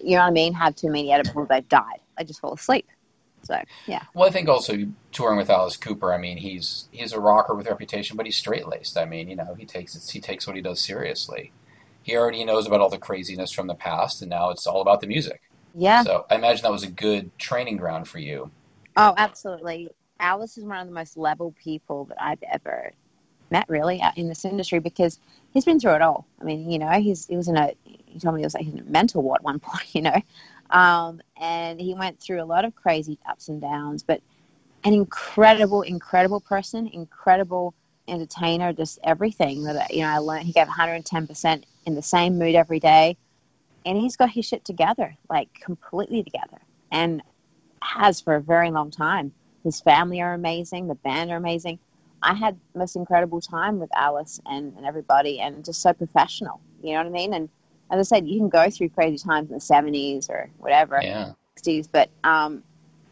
[0.03, 0.53] you know what I mean?
[0.53, 2.01] Had too many edibles, they've died.
[2.17, 2.87] They just fall asleep.
[3.45, 4.03] So yeah.
[4.15, 6.13] Well, I think also touring with Alice Cooper.
[6.13, 8.97] I mean, he's he's a rocker with reputation, but he's straight laced.
[8.97, 11.53] I mean, you know, he takes it, he takes what he does seriously.
[12.03, 15.01] He already knows about all the craziness from the past, and now it's all about
[15.01, 15.43] the music.
[15.75, 16.03] Yeah.
[16.03, 18.51] So I imagine that was a good training ground for you.
[18.97, 19.89] Oh, absolutely.
[20.21, 22.93] Alice is one of the most level people that I've ever
[23.53, 25.21] met really in this industry because
[25.53, 26.27] he's been through it all.
[26.41, 28.67] I mean, you know, he's he was in a he told me he was like
[28.67, 30.21] in a mental ward at one point, you know,
[30.71, 34.21] um, and he went through a lot of crazy ups and downs, but
[34.85, 37.75] an incredible, incredible person, incredible
[38.09, 40.47] entertainer, just everything that you know I learned.
[40.47, 43.17] He gave 110 percent in the same mood every day,
[43.87, 46.59] and he's got his shit together, like completely together,
[46.91, 47.23] and
[47.83, 49.33] has for a very long time.
[49.63, 50.89] His family are amazing.
[50.89, 51.79] The band are amazing.
[52.23, 56.61] I had the most incredible time with Alice and, and everybody and just so professional.
[56.83, 57.35] You know what I mean?
[57.35, 57.49] And
[57.91, 61.33] as I said, you can go through crazy times in the 70s or whatever, yeah.
[61.59, 62.63] 60s, but um,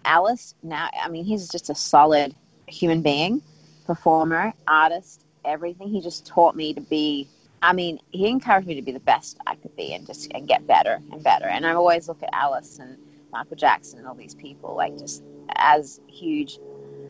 [0.04, 2.34] Alice now, I mean, he's just a solid
[2.66, 3.42] human being,
[3.86, 5.88] performer, artist, everything.
[5.88, 7.28] He just taught me to be,
[7.62, 10.48] I mean, he encouraged me to be the best I could be and just and
[10.48, 11.46] get better and better.
[11.46, 12.96] And I always look at Alice and
[13.32, 15.22] Michael Jackson and all these people like just
[15.56, 16.58] as huge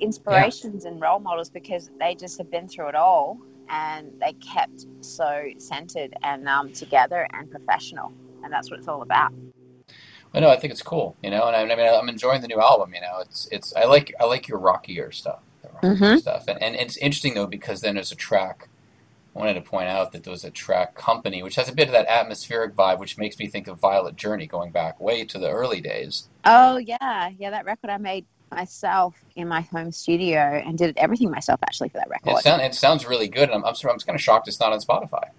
[0.01, 0.91] inspirations yeah.
[0.91, 5.49] and role models because they just have been through it all and they kept so
[5.59, 8.13] centered and um, together and professional.
[8.43, 9.33] And that's what it's all about.
[10.33, 10.51] I know.
[10.51, 12.95] I think it's cool, you know, and I, I mean, I'm enjoying the new album.
[12.95, 13.75] You know, it's it's.
[13.75, 16.19] I like I like your rockier stuff, rockier mm-hmm.
[16.19, 18.69] stuff, and and it's interesting though because then there's a track.
[19.35, 21.87] I wanted to point out that there was a track company which has a bit
[21.87, 25.39] of that atmospheric vibe, which makes me think of Violet Journey, going back way to
[25.39, 26.29] the early days.
[26.45, 31.31] Oh yeah, yeah, that record I made myself in my home studio and did everything
[31.31, 32.39] myself actually for that record.
[32.39, 34.73] It, sound, it sounds really good, and I'm, I'm, I'm kind of shocked it's not
[34.73, 35.31] on Spotify.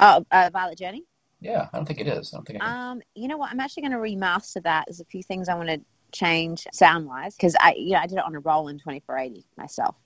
[0.00, 1.04] Oh, uh, Violet Journey.
[1.40, 2.32] Yeah, I don't think it is.
[2.32, 2.62] I don't think.
[2.62, 3.50] Um, you know what?
[3.50, 4.84] I'm actually going to remaster that.
[4.86, 5.80] There's a few things I want to
[6.12, 9.96] change sound wise because I, you know, I did it on a Roland 2480 myself,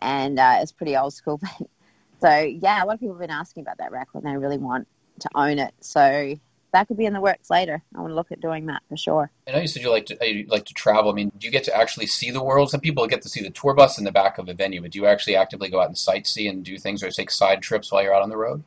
[0.00, 1.40] and uh, it's pretty old school.
[2.20, 4.58] so yeah, a lot of people have been asking about that record, and they really
[4.58, 4.86] want
[5.20, 5.74] to own it.
[5.80, 6.38] So
[6.72, 7.82] that could be in the works later.
[7.94, 9.30] I want to look at doing that for sure.
[9.46, 11.10] I know you said you like to you like to travel.
[11.10, 12.70] I mean, do you get to actually see the world?
[12.70, 14.90] Some people get to see the tour bus in the back of a venue, but
[14.90, 17.90] do you actually actively go out and sightsee and do things or take side trips
[17.90, 18.62] while you're out on the road?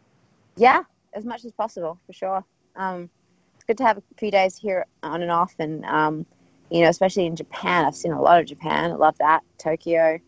[0.58, 0.84] Yeah,
[1.14, 2.44] as much as possible for sure.
[2.76, 3.10] Um,
[3.56, 6.26] it's good to have a few days here on and off, and um,
[6.72, 7.86] you know, especially in Japan.
[7.86, 8.92] I've seen a lot of Japan.
[8.92, 10.20] I love that Tokyo.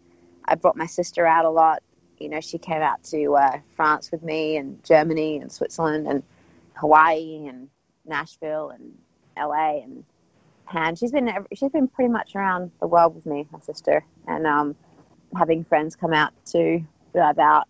[0.45, 1.81] I brought my sister out a lot.
[2.19, 6.21] You know, she came out to uh, France with me, and Germany, and Switzerland, and
[6.75, 7.69] Hawaii and
[8.05, 8.97] Nashville and
[9.37, 10.03] LA and
[10.73, 14.47] and she's been she's been pretty much around the world with me, my sister, and
[14.47, 14.75] um,
[15.37, 16.81] having friends come out to
[17.13, 17.67] drive out.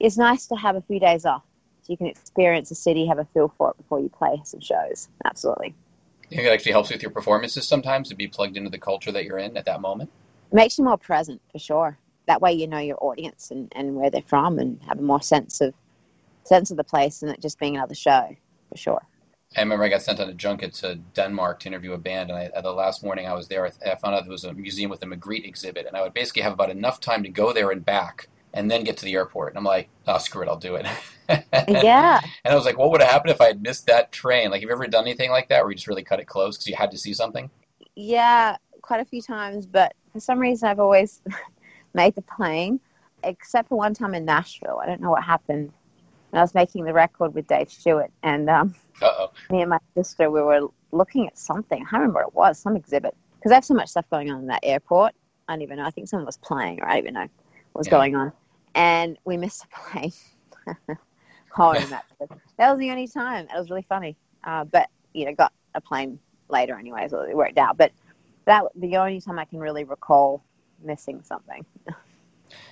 [0.00, 1.42] It's nice to have a few days off
[1.82, 4.60] so you can experience the city, have a feel for it before you play some
[4.60, 5.08] shows.
[5.24, 5.74] Absolutely.
[6.30, 9.12] You think it actually helps with your performances sometimes to be plugged into the culture
[9.12, 10.10] that you're in at that moment?
[10.52, 11.98] It makes you more present for sure.
[12.26, 15.20] That way you know your audience and, and where they're from and have a more
[15.20, 15.74] sense of
[16.44, 18.28] sense of the place than it just being another show
[18.68, 19.06] for sure.
[19.56, 22.38] I remember I got sent on a junket to Denmark to interview a band, and
[22.38, 24.90] I, the last morning I was there, I, I found out there was a museum
[24.90, 27.70] with a Magritte exhibit, and I would basically have about enough time to go there
[27.70, 29.52] and back, and then get to the airport.
[29.52, 30.86] And I'm like, oh, screw it, I'll do it.
[31.68, 32.20] yeah.
[32.44, 34.50] And I was like, what would have happened if I had missed that train?
[34.50, 36.56] Like, have you ever done anything like that where you just really cut it close
[36.56, 37.50] because you had to see something?
[37.94, 41.20] Yeah, quite a few times, but for some reason I've always
[41.94, 42.80] made the plane,
[43.22, 44.80] except for one time in Nashville.
[44.82, 45.72] I don't know what happened.
[46.32, 48.74] And I was making the record with Dave Stewart, and um,
[49.50, 51.78] me and my sister, we were looking at something.
[51.78, 53.14] I can't remember what it was, some exhibit.
[53.36, 55.12] Because I have so much stuff going on in that airport.
[55.48, 55.84] I don't even know.
[55.84, 57.28] I think someone was playing, or I don't even know
[57.72, 57.90] what was yeah.
[57.90, 58.32] going on.
[58.74, 60.12] And we missed a plane.
[61.52, 61.74] home.
[61.90, 62.04] that,
[62.56, 63.46] that was the only time.
[63.54, 64.16] It was really funny.
[64.44, 66.18] Uh, but, you know, got a plane
[66.48, 67.76] later anyway, so it worked out.
[67.76, 67.92] But
[68.44, 70.42] that the only time I can really recall
[70.82, 71.64] missing something.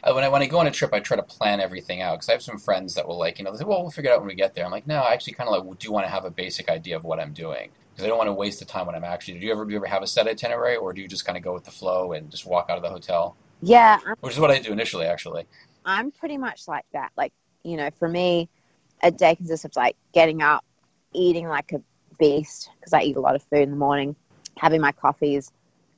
[0.03, 2.17] Uh, when I when I go on a trip, I try to plan everything out
[2.17, 4.11] because I have some friends that will like you know they say, well we'll figure
[4.11, 4.65] it out when we get there.
[4.65, 6.97] I'm like, no, I actually kind of like do want to have a basic idea
[6.97, 9.39] of what I'm doing because I don't want to waste the time when I'm actually.
[9.39, 11.37] Do you ever do you ever have a set itinerary or do you just kind
[11.37, 13.37] of go with the flow and just walk out of the hotel?
[13.63, 15.47] Yeah, which is what I do initially actually.
[15.85, 17.11] I'm pretty much like that.
[17.17, 18.49] Like you know, for me,
[19.03, 20.65] a day consists of like getting up,
[21.13, 21.83] eating like a
[22.19, 24.17] beast because I eat a lot of food in the morning,
[24.57, 25.53] having my coffees,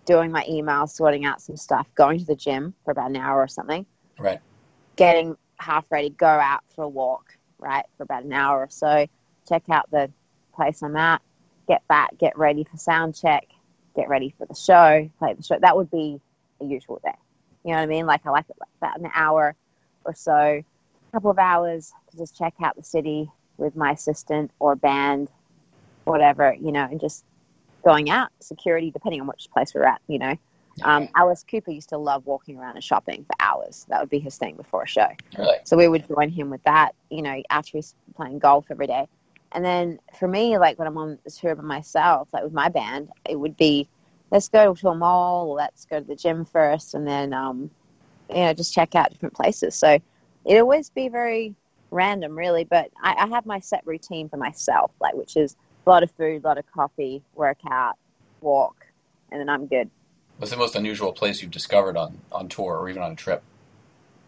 [0.05, 3.41] doing my emails, sorting out some stuff, going to the gym for about an hour
[3.41, 3.87] or something.
[4.19, 4.41] Right.
[4.97, 9.07] Getting half ready, go out for a walk, right, for about an hour or so,
[9.49, 10.11] check out the
[10.55, 11.23] place I'm at,
[11.69, 13.47] get back, get ready for sound check,
[13.95, 15.59] get ready for the show, play the show.
[15.61, 16.21] That would be
[16.61, 17.13] a usual day.
[17.65, 18.07] You know what I mean?
[18.07, 19.55] Like I like it like about an hour
[20.05, 20.65] or so, a
[21.13, 25.31] couple of hours to just check out the city with my assistant or band,
[26.05, 27.25] whatever, you know, and just
[27.85, 30.37] going out, security, depending on which place we're at, you know.
[30.85, 33.85] Um, Alice Cooper used to love walking around and shopping for hours.
[33.91, 35.09] That would be his thing before a show.
[35.39, 35.59] Really?
[35.65, 39.07] So we would join him with that, you know, after he's playing golf every day.
[39.53, 42.71] And then for me, like when I'm on the tour by myself, like with my
[42.71, 43.87] band, it would be
[44.31, 47.71] let's go to a mall, or let's go to the gym first, and then, um,
[48.31, 49.75] you know, just check out different places.
[49.75, 49.99] So
[50.47, 51.55] it always be very
[51.91, 52.65] random, really.
[52.65, 55.55] But I, I have my set routine for myself, like which is
[55.87, 57.97] a lot of food, a lot of coffee, workout,
[58.41, 58.87] walk,
[59.31, 59.91] and then I'm good.
[60.39, 63.43] What's the most unusual place you've discovered on, on tour or even on a trip?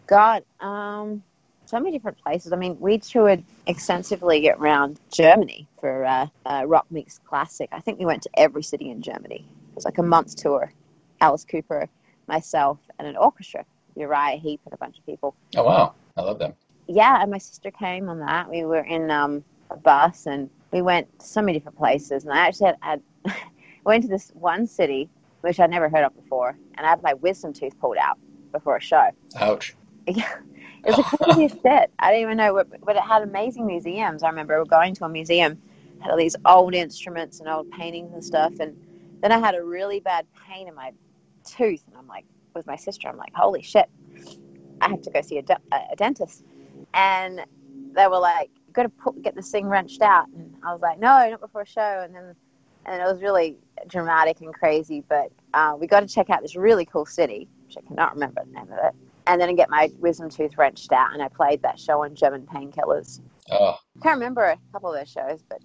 [0.07, 1.23] God, um,
[1.65, 2.53] so many different places.
[2.53, 7.69] I mean, we toured extensively around Germany for uh, uh, Rock Meets Classic.
[7.71, 9.45] I think we went to every city in Germany.
[9.69, 10.71] It was like a month's tour.
[11.21, 11.89] Alice Cooper,
[12.27, 13.65] myself, and an orchestra.
[13.95, 15.35] Uriah Heep and a bunch of people.
[15.55, 16.53] Oh wow, I love them.
[16.87, 18.49] Yeah, and my sister came on that.
[18.49, 22.25] We were in um, a bus and we went to so many different places.
[22.25, 23.35] And I actually had, had
[23.85, 25.09] went to this one city
[25.39, 28.17] which I'd never heard of before, and I had my wisdom tooth pulled out
[28.51, 29.09] before a show.
[29.37, 29.75] Ouch.
[30.07, 30.35] Yeah.
[30.85, 31.91] It was the craziest shit.
[31.97, 34.21] I didn't even know, what, but it had amazing museums.
[34.21, 35.59] I remember going to a museum,
[35.99, 38.77] had all these old instruments and old paintings and stuff, and
[39.21, 40.91] then I had a really bad pain in my
[41.43, 43.89] tooth, and I'm like, with my sister, I'm like, holy shit,
[44.79, 46.43] I have to go see a, de- a dentist,
[46.93, 47.41] and
[47.93, 50.27] they were like, got to put, get this thing wrenched out.
[50.29, 52.01] And I was like, no, not before a show.
[52.03, 52.35] And then,
[52.85, 53.57] and it was really
[53.87, 55.03] dramatic and crazy.
[55.07, 58.43] But uh, we got to check out this really cool city, which I cannot remember
[58.45, 58.95] the name of it.
[59.27, 62.13] And then I get my wisdom tooth wrenched out, and I played that show on
[62.13, 63.21] German painkillers.
[63.49, 63.77] Oh.
[64.03, 65.59] Can't remember a couple of those shows, but.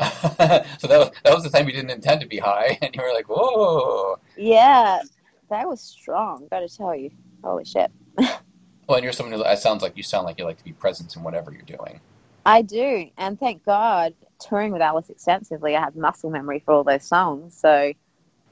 [0.78, 3.02] so that was that was the time you didn't intend to be high, and you
[3.02, 5.00] were like, "Whoa!" Yeah,
[5.50, 6.46] that was strong.
[6.50, 7.10] Got to tell you,
[7.42, 7.90] holy shit.
[8.16, 10.72] well, and you're someone who it sounds like you sound like you like to be
[10.72, 12.00] present in whatever you're doing.
[12.44, 16.84] I do, and thank God, touring with Alice extensively, I have muscle memory for all
[16.84, 17.54] those songs.
[17.54, 17.92] So,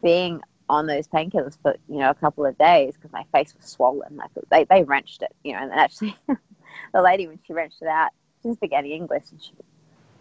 [0.02, 3.66] being on those painkillers for you know a couple of days because my face was
[3.66, 5.60] swollen, like they they wrenched it, you know.
[5.60, 6.16] And actually,
[6.92, 8.10] the lady when she wrenched it out,
[8.42, 9.52] she didn't speak any English, and she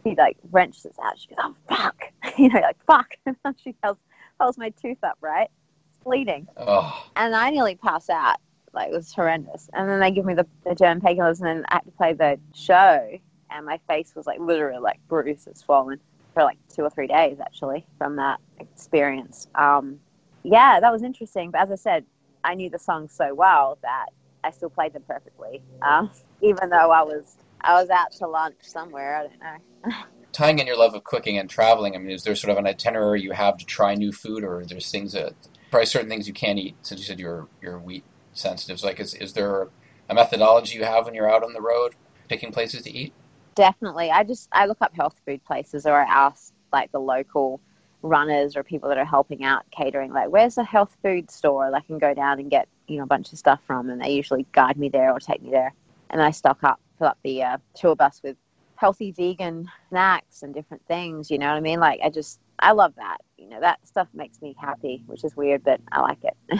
[0.03, 1.19] she like wrenched it out.
[1.19, 2.03] She goes, "Oh fuck,"
[2.37, 3.15] you know, like fuck.
[3.25, 3.99] And she holds
[4.39, 5.49] holds my tooth up, right?
[5.89, 7.05] It's bleeding, oh.
[7.15, 8.37] and I nearly pass out.
[8.73, 9.69] Like it was horrendous.
[9.73, 12.13] And then they give me the, the German painkillers, and then I had to play
[12.13, 13.19] the show
[13.51, 15.99] and my face was like literally like bruised and swollen
[16.33, 19.47] for like two or three days actually from that experience.
[19.55, 19.99] Um,
[20.43, 21.51] yeah, that was interesting.
[21.51, 22.05] But as I said,
[22.43, 24.07] I knew the songs so well that
[24.43, 26.07] I still played them perfectly, uh,
[26.41, 29.17] even though I was I was out to lunch somewhere.
[29.17, 29.41] I don't
[29.85, 29.95] know.
[30.31, 32.67] Tying in your love of cooking and traveling, I mean, is there sort of an
[32.67, 35.33] itinerary you have to try new food, or there's things that
[35.71, 38.79] probably certain things you can't eat since you said you're you're wheat sensitive?
[38.79, 39.69] So like, is is there
[40.09, 41.95] a methodology you have when you're out on the road
[42.29, 43.13] picking places to eat?
[43.57, 44.11] Definitely.
[44.11, 47.59] I just I look up health food places or I ask like the local
[48.03, 51.81] runners or people that are helping out catering, like, where's a health food store I
[51.81, 53.89] can go down and get, you know, a bunch of stuff from?
[53.89, 55.73] And they usually guide me there or take me there.
[56.11, 58.37] And I stock up, fill up the uh, tour bus with
[58.75, 61.31] healthy vegan snacks and different things.
[61.31, 61.79] You know what I mean?
[61.79, 63.17] Like, I just, I love that.
[63.37, 66.37] You know, that stuff makes me happy, which is weird, but I like it.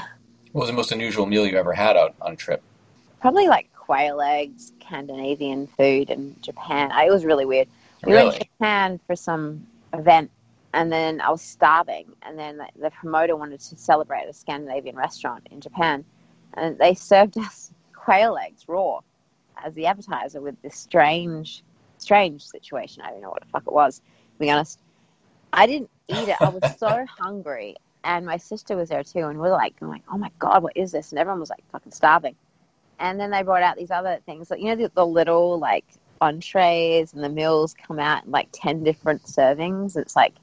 [0.52, 2.64] what was the most unusual meal you ever had out on a trip?
[3.22, 6.92] Probably like quail eggs, Scandinavian food and Japan.
[6.92, 7.70] I, it was really weird.
[8.06, 8.24] We Really?
[8.24, 10.32] went to Japan for some event,
[10.74, 14.98] and then I was starving, and then the, the promoter wanted to celebrate a Scandinavian
[14.98, 16.06] restaurant in Japan,
[16.56, 19.00] and they served us quail eggs raw
[19.64, 21.64] as the appetizer with this strange,
[21.98, 23.04] strange situation.
[23.04, 24.00] I don't know what the fuck it was.
[24.00, 24.82] To be honest,
[25.54, 26.38] I didn't eat it.
[26.42, 29.90] I was so hungry, and my sister was there too, and we are like, I'm
[29.90, 31.12] like, oh my god, what is this?
[31.12, 32.36] And everyone was like fucking starving.
[33.00, 35.86] And then they brought out these other things, like you know, the, the little like
[36.20, 39.96] entrees and the meals come out in like ten different servings.
[39.96, 40.34] It's like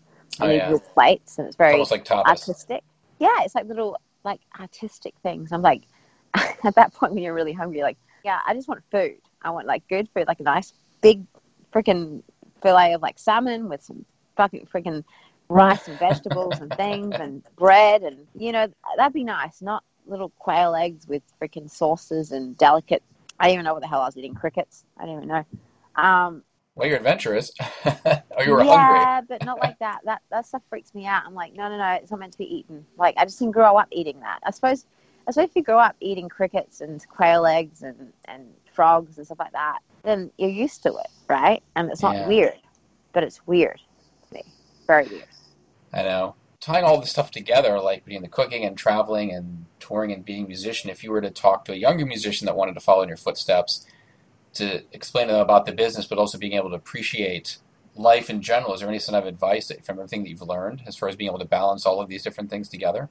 [0.41, 0.71] Oh, these yeah.
[0.71, 2.83] little plates, and it's very like artistic.
[3.19, 5.53] Yeah, it's like little like artistic things.
[5.53, 5.83] I'm like,
[6.35, 9.19] at that point when you're really hungry, you're like, yeah, I just want food.
[9.43, 11.25] I want like good food, like a nice big
[11.73, 12.23] freaking
[12.63, 14.05] fillet of like salmon with some
[14.37, 15.05] fucking freaking
[15.49, 19.61] rice and vegetables and things and bread and you know that'd be nice.
[19.61, 23.03] Not little quail eggs with freaking sauces and delicate.
[23.39, 24.35] I didn't even know what the hell I was eating.
[24.35, 24.85] Crickets.
[24.99, 25.45] I don't even know.
[25.97, 26.43] Um,
[26.75, 27.53] Well, you're adventurous.
[27.87, 29.27] oh, you were yeah, hungry.
[29.29, 30.01] but not like that.
[30.05, 31.23] That that stuff freaks me out.
[31.27, 32.87] I'm like, no, no, no, it's not meant to be eaten.
[32.97, 34.41] Like, I just didn't grow up eating that.
[34.45, 34.87] I suppose,
[35.27, 39.27] I suppose if you grow up eating crickets and quail eggs and and frogs and
[39.27, 41.63] stuff like that, then you're used to it, right?
[41.77, 42.27] And it's not Yeah.
[42.29, 42.59] weird,
[43.13, 43.81] but it's weird
[44.29, 44.43] to me.
[44.87, 45.27] Very weird.
[45.93, 46.35] I know.
[46.65, 50.47] Tying all this stuff together, like between the cooking and traveling and touring and being
[50.47, 53.03] a musician, if you were to talk to a younger musician that wanted to follow
[53.03, 53.85] in your footsteps,
[54.55, 57.59] to explain to them about the business, but also being able to appreciate
[57.95, 60.83] life in general, is there any sort of advice that, from everything that you've learned
[60.87, 63.11] as far as being able to balance all of these different things together?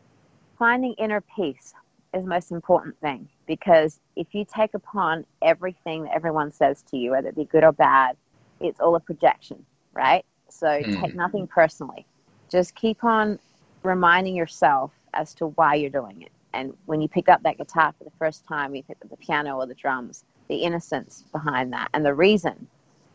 [0.57, 1.73] finding inner peace
[2.15, 6.97] is the most important thing because if you take upon everything that everyone says to
[6.97, 8.17] you, whether it be good or bad,
[8.61, 9.63] it's all a projection,
[9.93, 10.25] right?
[10.49, 11.01] So Mm.
[11.01, 12.07] take nothing personally.
[12.53, 13.39] Just keep on
[13.81, 16.31] reminding yourself as to why you're doing it.
[16.53, 19.17] And when you picked up that guitar for the first time, you picked up the
[19.17, 22.67] piano or the drums, the innocence behind that and the reason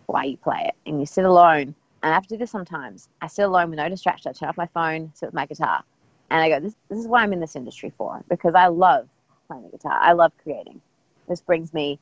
[0.07, 0.75] why you play it.
[0.87, 1.73] And you sit alone.
[2.03, 3.09] And I have to do this sometimes.
[3.21, 4.29] I sit alone with no distraction.
[4.29, 5.85] I turn off my phone, sit with my guitar,
[6.31, 9.09] and I go, this, this is why I'm in this industry for, because I love
[9.47, 9.99] playing the guitar.
[10.01, 10.81] I love creating.
[11.29, 12.01] This brings me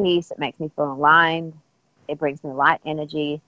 [0.00, 0.30] peace.
[0.30, 1.54] It makes me feel aligned.
[2.06, 3.40] It brings me light energy,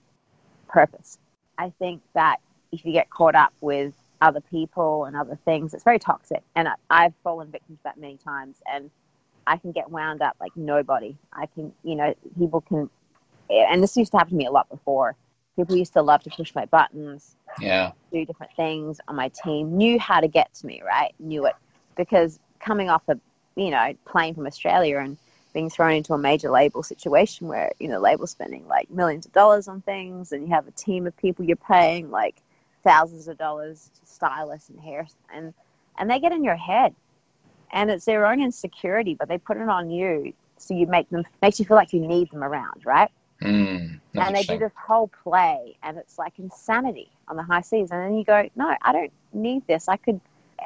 [0.67, 1.17] purpose.
[1.57, 2.41] I think that
[2.71, 6.43] if you get caught up with other people and other things, it's very toxic.
[6.55, 8.57] And I, I've fallen victim to that many times.
[8.71, 8.89] And
[9.47, 11.15] I can get wound up like nobody.
[11.33, 12.89] I can, you know, people can,
[13.49, 15.15] and this used to happen to me a lot before.
[15.55, 17.91] People used to love to push my buttons, Yeah.
[18.11, 21.13] do different things on my team knew how to get to me, right?
[21.19, 21.55] Knew it
[21.97, 23.19] because coming off a
[23.55, 25.17] you know plane from Australia and
[25.53, 29.33] being thrown into a major label situation where you know label spending like millions of
[29.33, 32.35] dollars on things and you have a team of people you're paying like
[32.83, 35.53] thousands of dollars to stylists and hair and
[35.99, 36.95] and they get in your head.
[37.73, 41.23] And it's their own insecurity but they put it on you so you make them
[41.41, 43.09] makes you feel like you need them around right?
[43.41, 47.91] Mm, and they do this whole play and it's like insanity on the high seas.
[47.91, 49.87] And then you go no i don't need this.
[49.87, 50.19] I could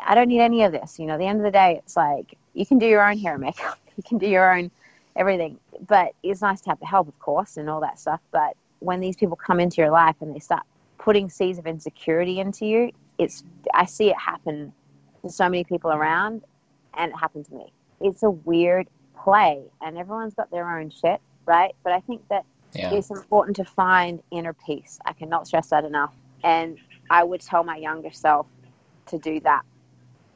[0.06, 1.00] i don't need any of this.
[1.00, 3.18] You know at the end of the day it's like you can do your own
[3.18, 3.80] hair and makeup.
[3.98, 4.72] You can do your own
[5.16, 5.58] everything.
[5.88, 8.20] But it's nice to have the help of course and all that stuff.
[8.32, 10.64] But when these people come into your life and they start
[10.98, 14.74] putting seeds of insecurity into you it's i see it happen
[15.22, 16.42] to so many people around
[16.98, 21.20] and it happened to me it's a weird play and everyone's got their own shit
[21.46, 22.92] right but i think that Yeah.
[22.94, 25.00] it's important to find inner peace.
[25.06, 26.14] I cannot stress that enough.
[26.44, 26.78] And
[27.10, 28.48] I would tell my younger self
[29.08, 29.64] to do that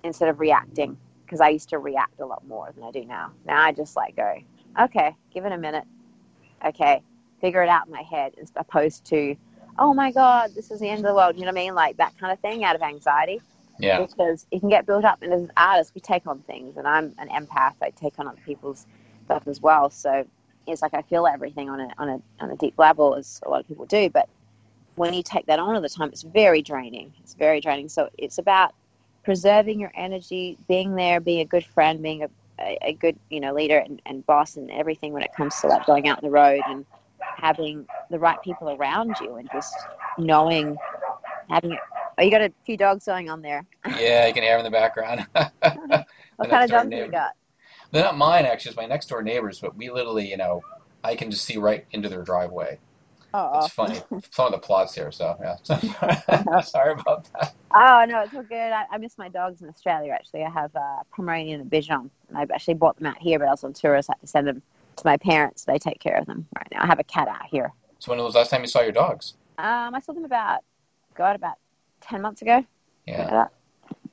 [0.03, 0.95] instead of reacting
[1.25, 3.33] because I used to react a lot more than I do now.
[3.45, 4.35] Now I just like go,
[4.79, 5.83] okay, give it a minute.
[6.65, 7.01] Okay,
[7.41, 9.35] figure it out in my head as opposed to,
[9.79, 11.35] oh my God, this is the end of the world.
[11.35, 11.75] You know what I mean?
[11.75, 13.41] Like that kind of thing out of anxiety
[13.79, 14.05] Yeah.
[14.05, 15.21] because it can get built up.
[15.23, 17.73] And as an artist, we take on things, and I'm an empath.
[17.81, 18.85] I take on other people's
[19.25, 19.89] stuff as well.
[19.89, 20.25] So
[20.67, 23.49] it's like I feel everything on a on a on a deep level, as a
[23.49, 24.09] lot of people do.
[24.09, 24.27] But
[24.95, 27.13] when you take that on all the time, it's very draining.
[27.23, 27.87] It's very draining.
[27.89, 28.73] So it's about
[29.23, 32.29] preserving your energy, being there, being a good friend, being a,
[32.59, 35.67] a, a good you know leader and, and boss and everything when it comes to
[35.67, 36.85] like going out on the road and
[37.21, 39.75] having the right people around you and just
[40.17, 40.77] knowing
[41.49, 41.77] having
[42.17, 44.71] oh you got a few dogs going on there Yeah, you can hear them in
[44.71, 45.27] the background.
[45.33, 45.53] what
[46.39, 47.33] The kind of dogs do you got
[47.91, 48.69] They're not mine, actually.
[48.69, 50.63] It's my next door neighbors, but we literally, you know,
[51.03, 52.79] I can just see right into their driveway.
[53.33, 54.01] Oh, It's funny.
[54.31, 56.61] Some of the plots here, so yeah.
[56.61, 57.53] Sorry about that.
[57.73, 58.71] Oh no, it's all good.
[58.71, 60.11] I, I miss my dogs in Australia.
[60.11, 63.37] Actually, I have a Pomeranian and a Bichon, and I've actually bought them out here,
[63.37, 64.61] but I was on tour, so I had to send them
[64.95, 65.65] to my parents.
[65.65, 66.81] They take care of them right now.
[66.81, 67.71] I have a cat out here.
[67.99, 69.33] So when was the last time you saw your dogs?
[69.57, 70.61] Um, I saw them about,
[71.15, 71.55] God, about
[72.01, 72.65] ten months ago.
[73.05, 73.27] Yeah.
[73.27, 73.51] About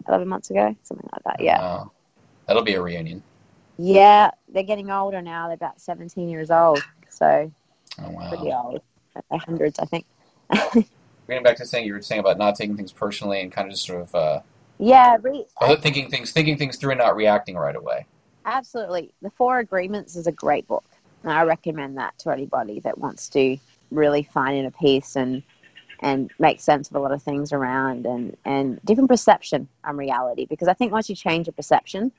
[0.08, 1.40] eleven months ago, something like that.
[1.40, 1.62] Yeah.
[1.62, 1.90] Oh,
[2.46, 3.22] that'll be a reunion.
[3.78, 5.46] Yeah, they're getting older now.
[5.46, 7.50] They're about seventeen years old, so
[8.02, 8.28] Oh wow.
[8.28, 8.80] pretty old.
[9.30, 10.04] They're hundreds, I think.
[11.28, 13.72] Getting back to saying you were saying about not taking things personally and kind of
[13.72, 14.40] just sort of uh,
[14.78, 15.46] Yeah, re-
[15.80, 18.06] thinking things, thinking things through and not reacting right away.
[18.44, 19.12] Absolutely.
[19.22, 20.84] The Four Agreements is a great book.
[21.24, 23.58] And I recommend that to anybody that wants to
[23.90, 25.42] really find inner peace and
[26.00, 30.44] and make sense of a lot of things around and, and different perception on reality.
[30.44, 32.12] Because I think once you change your perception,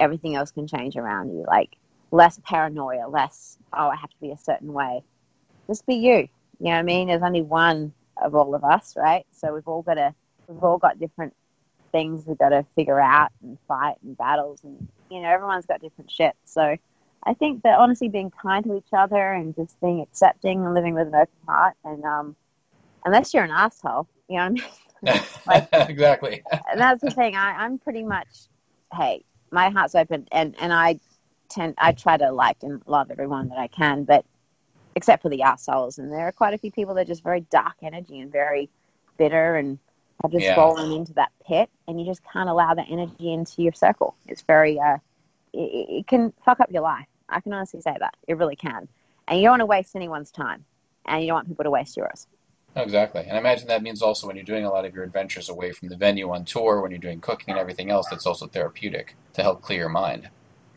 [0.00, 1.44] everything else can change around you.
[1.46, 1.76] Like
[2.10, 5.04] less paranoia, less, oh, I have to be a certain way.
[5.68, 6.16] Just be you.
[6.16, 6.28] You
[6.60, 7.06] know what I mean?
[7.06, 9.24] There's only one of all of us, right?
[9.30, 10.12] So we've all got to,
[10.48, 11.34] we've all got different
[11.92, 15.80] things we've got to figure out and fight and battles and you know everyone's got
[15.80, 16.76] different shit so
[17.24, 20.94] i think that honestly being kind to each other and just being accepting and living
[20.94, 22.36] with an open heart and um
[23.04, 24.62] unless you're an asshole you know what
[25.02, 26.42] i mean Like- exactly.
[26.70, 28.28] and that's the thing I, i'm pretty much
[28.94, 30.98] hey my heart's open and and i
[31.48, 34.24] tend i try to like and love everyone that i can but
[34.94, 37.40] except for the assholes and there are quite a few people that are just very
[37.50, 38.68] dark energy and very
[39.18, 39.78] bitter and
[40.22, 40.54] have just Yeah.
[40.54, 44.42] fallen into that pit and you just can't allow that energy into your circle it's
[44.42, 44.96] very uh
[45.52, 48.88] it, it can fuck up your life i can honestly say that it really can
[49.28, 50.64] and you don't want to waste anyone's time
[51.06, 52.26] and you don't want people to waste yours
[52.74, 53.22] No, exactly.
[53.22, 55.72] And I imagine that means also when you're doing a lot of your adventures away
[55.72, 59.14] from the venue on tour, when you're doing cooking and everything else, that's also therapeutic
[59.34, 60.30] to help clear your mind.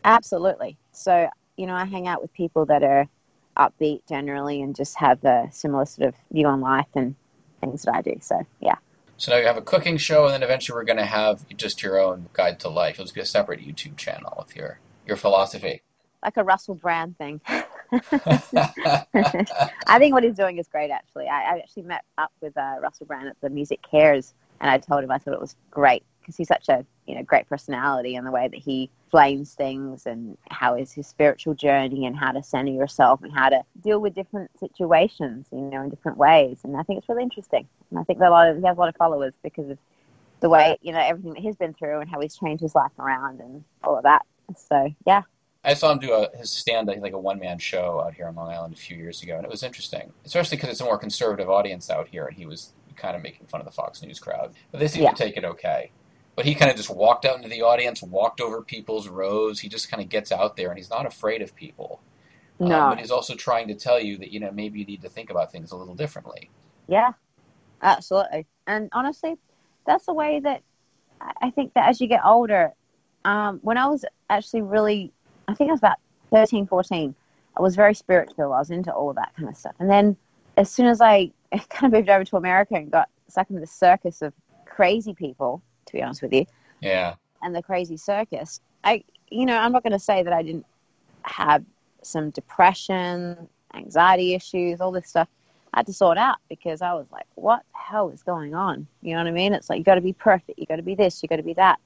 [0.04, 0.76] Absolutely.
[0.92, 3.08] So, you know, I hang out with people that are
[3.56, 7.14] upbeat generally and just have a similar sort of view on life and
[7.60, 8.16] things that I do.
[8.20, 8.76] So, yeah.
[9.16, 11.82] So now you have a cooking show, and then eventually we're going to have just
[11.82, 12.96] your own guide to life.
[12.96, 15.80] It'll just be a separate YouTube channel with your your philosophy.
[16.26, 17.40] Like a Russell Brand thing.
[17.92, 17.98] I
[19.98, 21.28] think what he's doing is great, actually.
[21.28, 25.04] I, I actually met up with uh, Russell Brand at the MusiCares, and I told
[25.04, 28.26] him I thought it was great because he's such a you know great personality and
[28.26, 32.42] the way that he flames things and how is his spiritual journey and how to
[32.42, 36.58] center yourself and how to deal with different situations, you know, in different ways.
[36.64, 37.68] And I think it's really interesting.
[37.90, 39.78] And I think that a lot of he has a lot of followers because of
[40.40, 42.92] the way you know everything that he's been through and how he's changed his life
[42.98, 44.26] around and all of that.
[44.56, 45.22] So yeah,
[45.66, 48.36] I saw him do a, his stand, like a one man show out here on
[48.36, 50.98] Long Island a few years ago, and it was interesting, especially because it's a more
[50.98, 54.20] conservative audience out here, and he was kind of making fun of the Fox News
[54.20, 54.54] crowd.
[54.72, 55.10] But they seemed Yeah.
[55.10, 55.92] to take it okay.
[56.36, 59.60] But he kind of just walked out into the audience, walked over people's rows.
[59.60, 62.00] He just kind of gets out there, and he's not afraid of people.
[62.64, 65.02] Um, no, but he's also trying to tell you that you know maybe you need
[65.02, 66.50] to think about things a little differently.
[66.88, 67.12] Yeah,
[67.82, 68.46] absolutely.
[68.66, 69.36] And honestly,
[69.86, 70.62] that's the way that
[71.20, 72.74] I I think that as you get older,
[73.24, 75.12] um, when I was actually really,
[75.48, 75.98] I think I was about
[76.30, 77.14] 13, 14,
[77.56, 78.52] I was very spiritual.
[78.52, 79.74] I was into all of that kind of stuff.
[79.78, 80.16] And then
[80.56, 81.32] as soon as I
[81.70, 84.32] kind of moved over to America and got stuck into the circus of
[84.66, 86.46] crazy people, to be honest with you,
[86.80, 90.42] Yeah, and the crazy circus, I, you know, I'm not going to say that I
[90.42, 90.66] didn't
[91.22, 91.64] have
[92.02, 95.28] some depression, anxiety issues, all this stuff.
[95.74, 98.86] I had to sort out because I was like, what the hell is going on?
[99.02, 99.52] You know what I mean?
[99.52, 100.58] It's like, you got to be perfect.
[100.58, 101.78] You got to be this, you got to be that.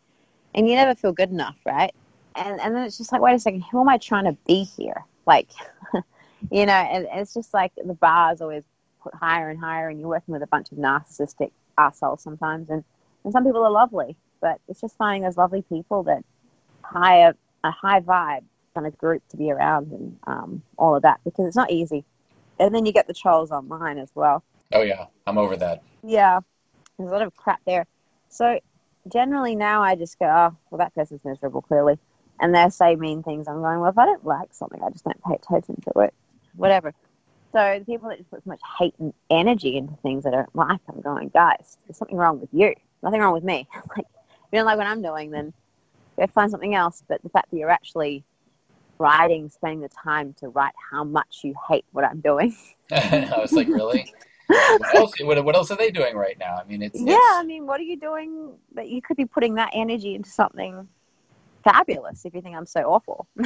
[0.54, 1.92] And you never feel good enough, right?
[2.36, 4.64] And, and then it's just like, wait a second, who am I trying to be
[4.64, 5.04] here?
[5.26, 5.48] Like,
[6.50, 8.64] you know, and, and it's just like the bar is always
[9.02, 12.70] put higher and higher, and you're working with a bunch of narcissistic assholes sometimes.
[12.70, 12.84] And,
[13.24, 16.24] and some people are lovely, but it's just finding those lovely people that
[16.82, 21.20] high a high vibe kind of group to be around and um, all of that
[21.24, 22.04] because it's not easy.
[22.58, 24.44] And then you get the trolls online as well.
[24.72, 25.82] oh yeah, I'm over that.
[26.02, 26.40] Yeah,
[26.98, 27.86] there's a lot of crap there.
[28.28, 28.60] So
[29.08, 31.98] generally now I just go, oh, well, that person's miserable clearly,
[32.40, 33.46] and they say mean things.
[33.46, 36.14] I'm going, well, if I don't like something, I just don't pay attention to it,
[36.56, 36.94] whatever.
[37.52, 40.38] So the people that just put so much hate and energy into things that I
[40.38, 42.74] don't like, I'm going, guys, there's something wrong with you.
[43.02, 43.68] Nothing wrong with me.
[43.74, 45.52] like, if you don't like what I'm doing, then
[46.18, 47.02] go find something else.
[47.08, 48.24] But the fact that you're actually
[48.98, 52.56] writing, spending the time to write how much you hate what I'm doing.
[52.92, 54.12] I was like, really?
[54.46, 55.14] What else?
[55.20, 56.56] What, what else are they doing right now?
[56.56, 59.24] I mean, it's yeah, it's- I mean, what are you doing that you could be
[59.24, 60.88] putting that energy into something
[61.64, 63.26] fabulous if you think I'm so awful?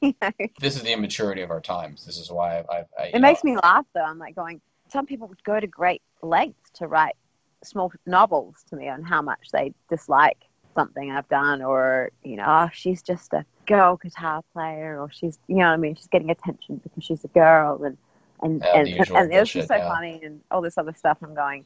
[0.00, 0.30] you know?
[0.60, 2.04] this is the immaturity of our times.
[2.04, 4.04] This is why I've, I've I, It makes me laugh though.
[4.04, 7.16] I'm like going, some people would go to great lengths to write
[7.62, 10.38] small novels to me on how much they dislike
[10.74, 15.38] something I've done or, you know, oh, she's just a girl guitar player or she's,
[15.46, 15.94] you know what I mean?
[15.94, 17.82] She's getting attention because she's a girl.
[17.84, 17.96] And,
[18.42, 19.88] and oh, Yeah, and, usual and it was just so yeah.
[19.88, 21.18] funny and all this other stuff.
[21.22, 21.64] I'm going,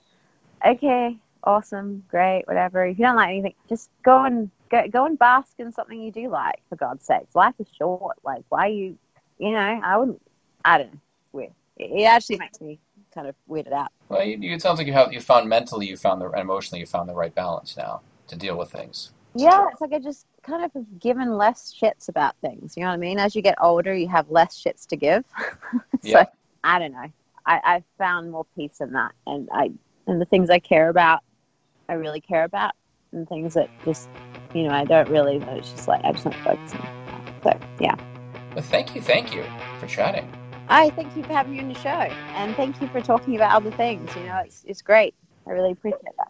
[0.67, 2.87] okay, awesome, great, whatever.
[2.87, 6.13] If you don't like anything, just go and go, go and bask in something you
[6.13, 6.61] do like.
[6.69, 8.19] For God's sakes, life is short.
[8.25, 8.99] Like, why you,
[9.39, 10.23] you know, I wouldn't.
[10.65, 11.01] I don't know.
[11.33, 11.53] Weird.
[11.77, 12.79] It, it actually makes me
[13.15, 13.91] kind of weirded out.
[14.09, 16.41] Well, you, you, it sounds like you have you found mentally, you found the and
[16.41, 19.11] emotionally, you found the right balance now to deal with things.
[19.35, 22.77] Yeah, it's like I just kind of have given less shits about things.
[22.77, 23.19] You know what I mean?
[23.19, 25.25] As you get older, you have less shits to give.
[25.73, 26.25] so Yeah.
[26.65, 27.11] I don't know.
[27.47, 29.71] I, I found more peace in that, and I
[30.07, 31.23] and the things I care about,
[31.89, 32.73] I really care about,
[33.13, 34.09] and things that just
[34.55, 35.39] you know I don't really.
[35.39, 36.89] But it's just like I just don't focus on.
[37.43, 37.95] So yeah,
[38.55, 39.45] But thank you, thank you
[39.79, 40.31] for chatting.
[40.69, 43.55] I thank you for having me on the show, and thank you for talking about
[43.55, 44.15] other things.
[44.17, 45.15] You know, it's it's great.
[45.47, 46.29] I really appreciate that.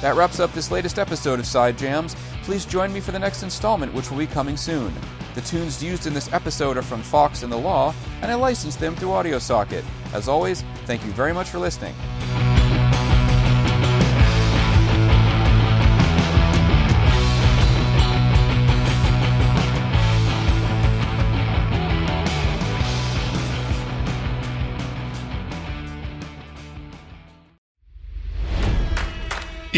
[0.00, 2.14] That wraps up this latest episode of Side Jams.
[2.42, 4.92] Please join me for the next installment, which will be coming soon.
[5.34, 8.80] The tunes used in this episode are from Fox and the Law, and I licensed
[8.80, 9.84] them through AudioSocket.
[10.12, 11.94] As always, thank you very much for listening.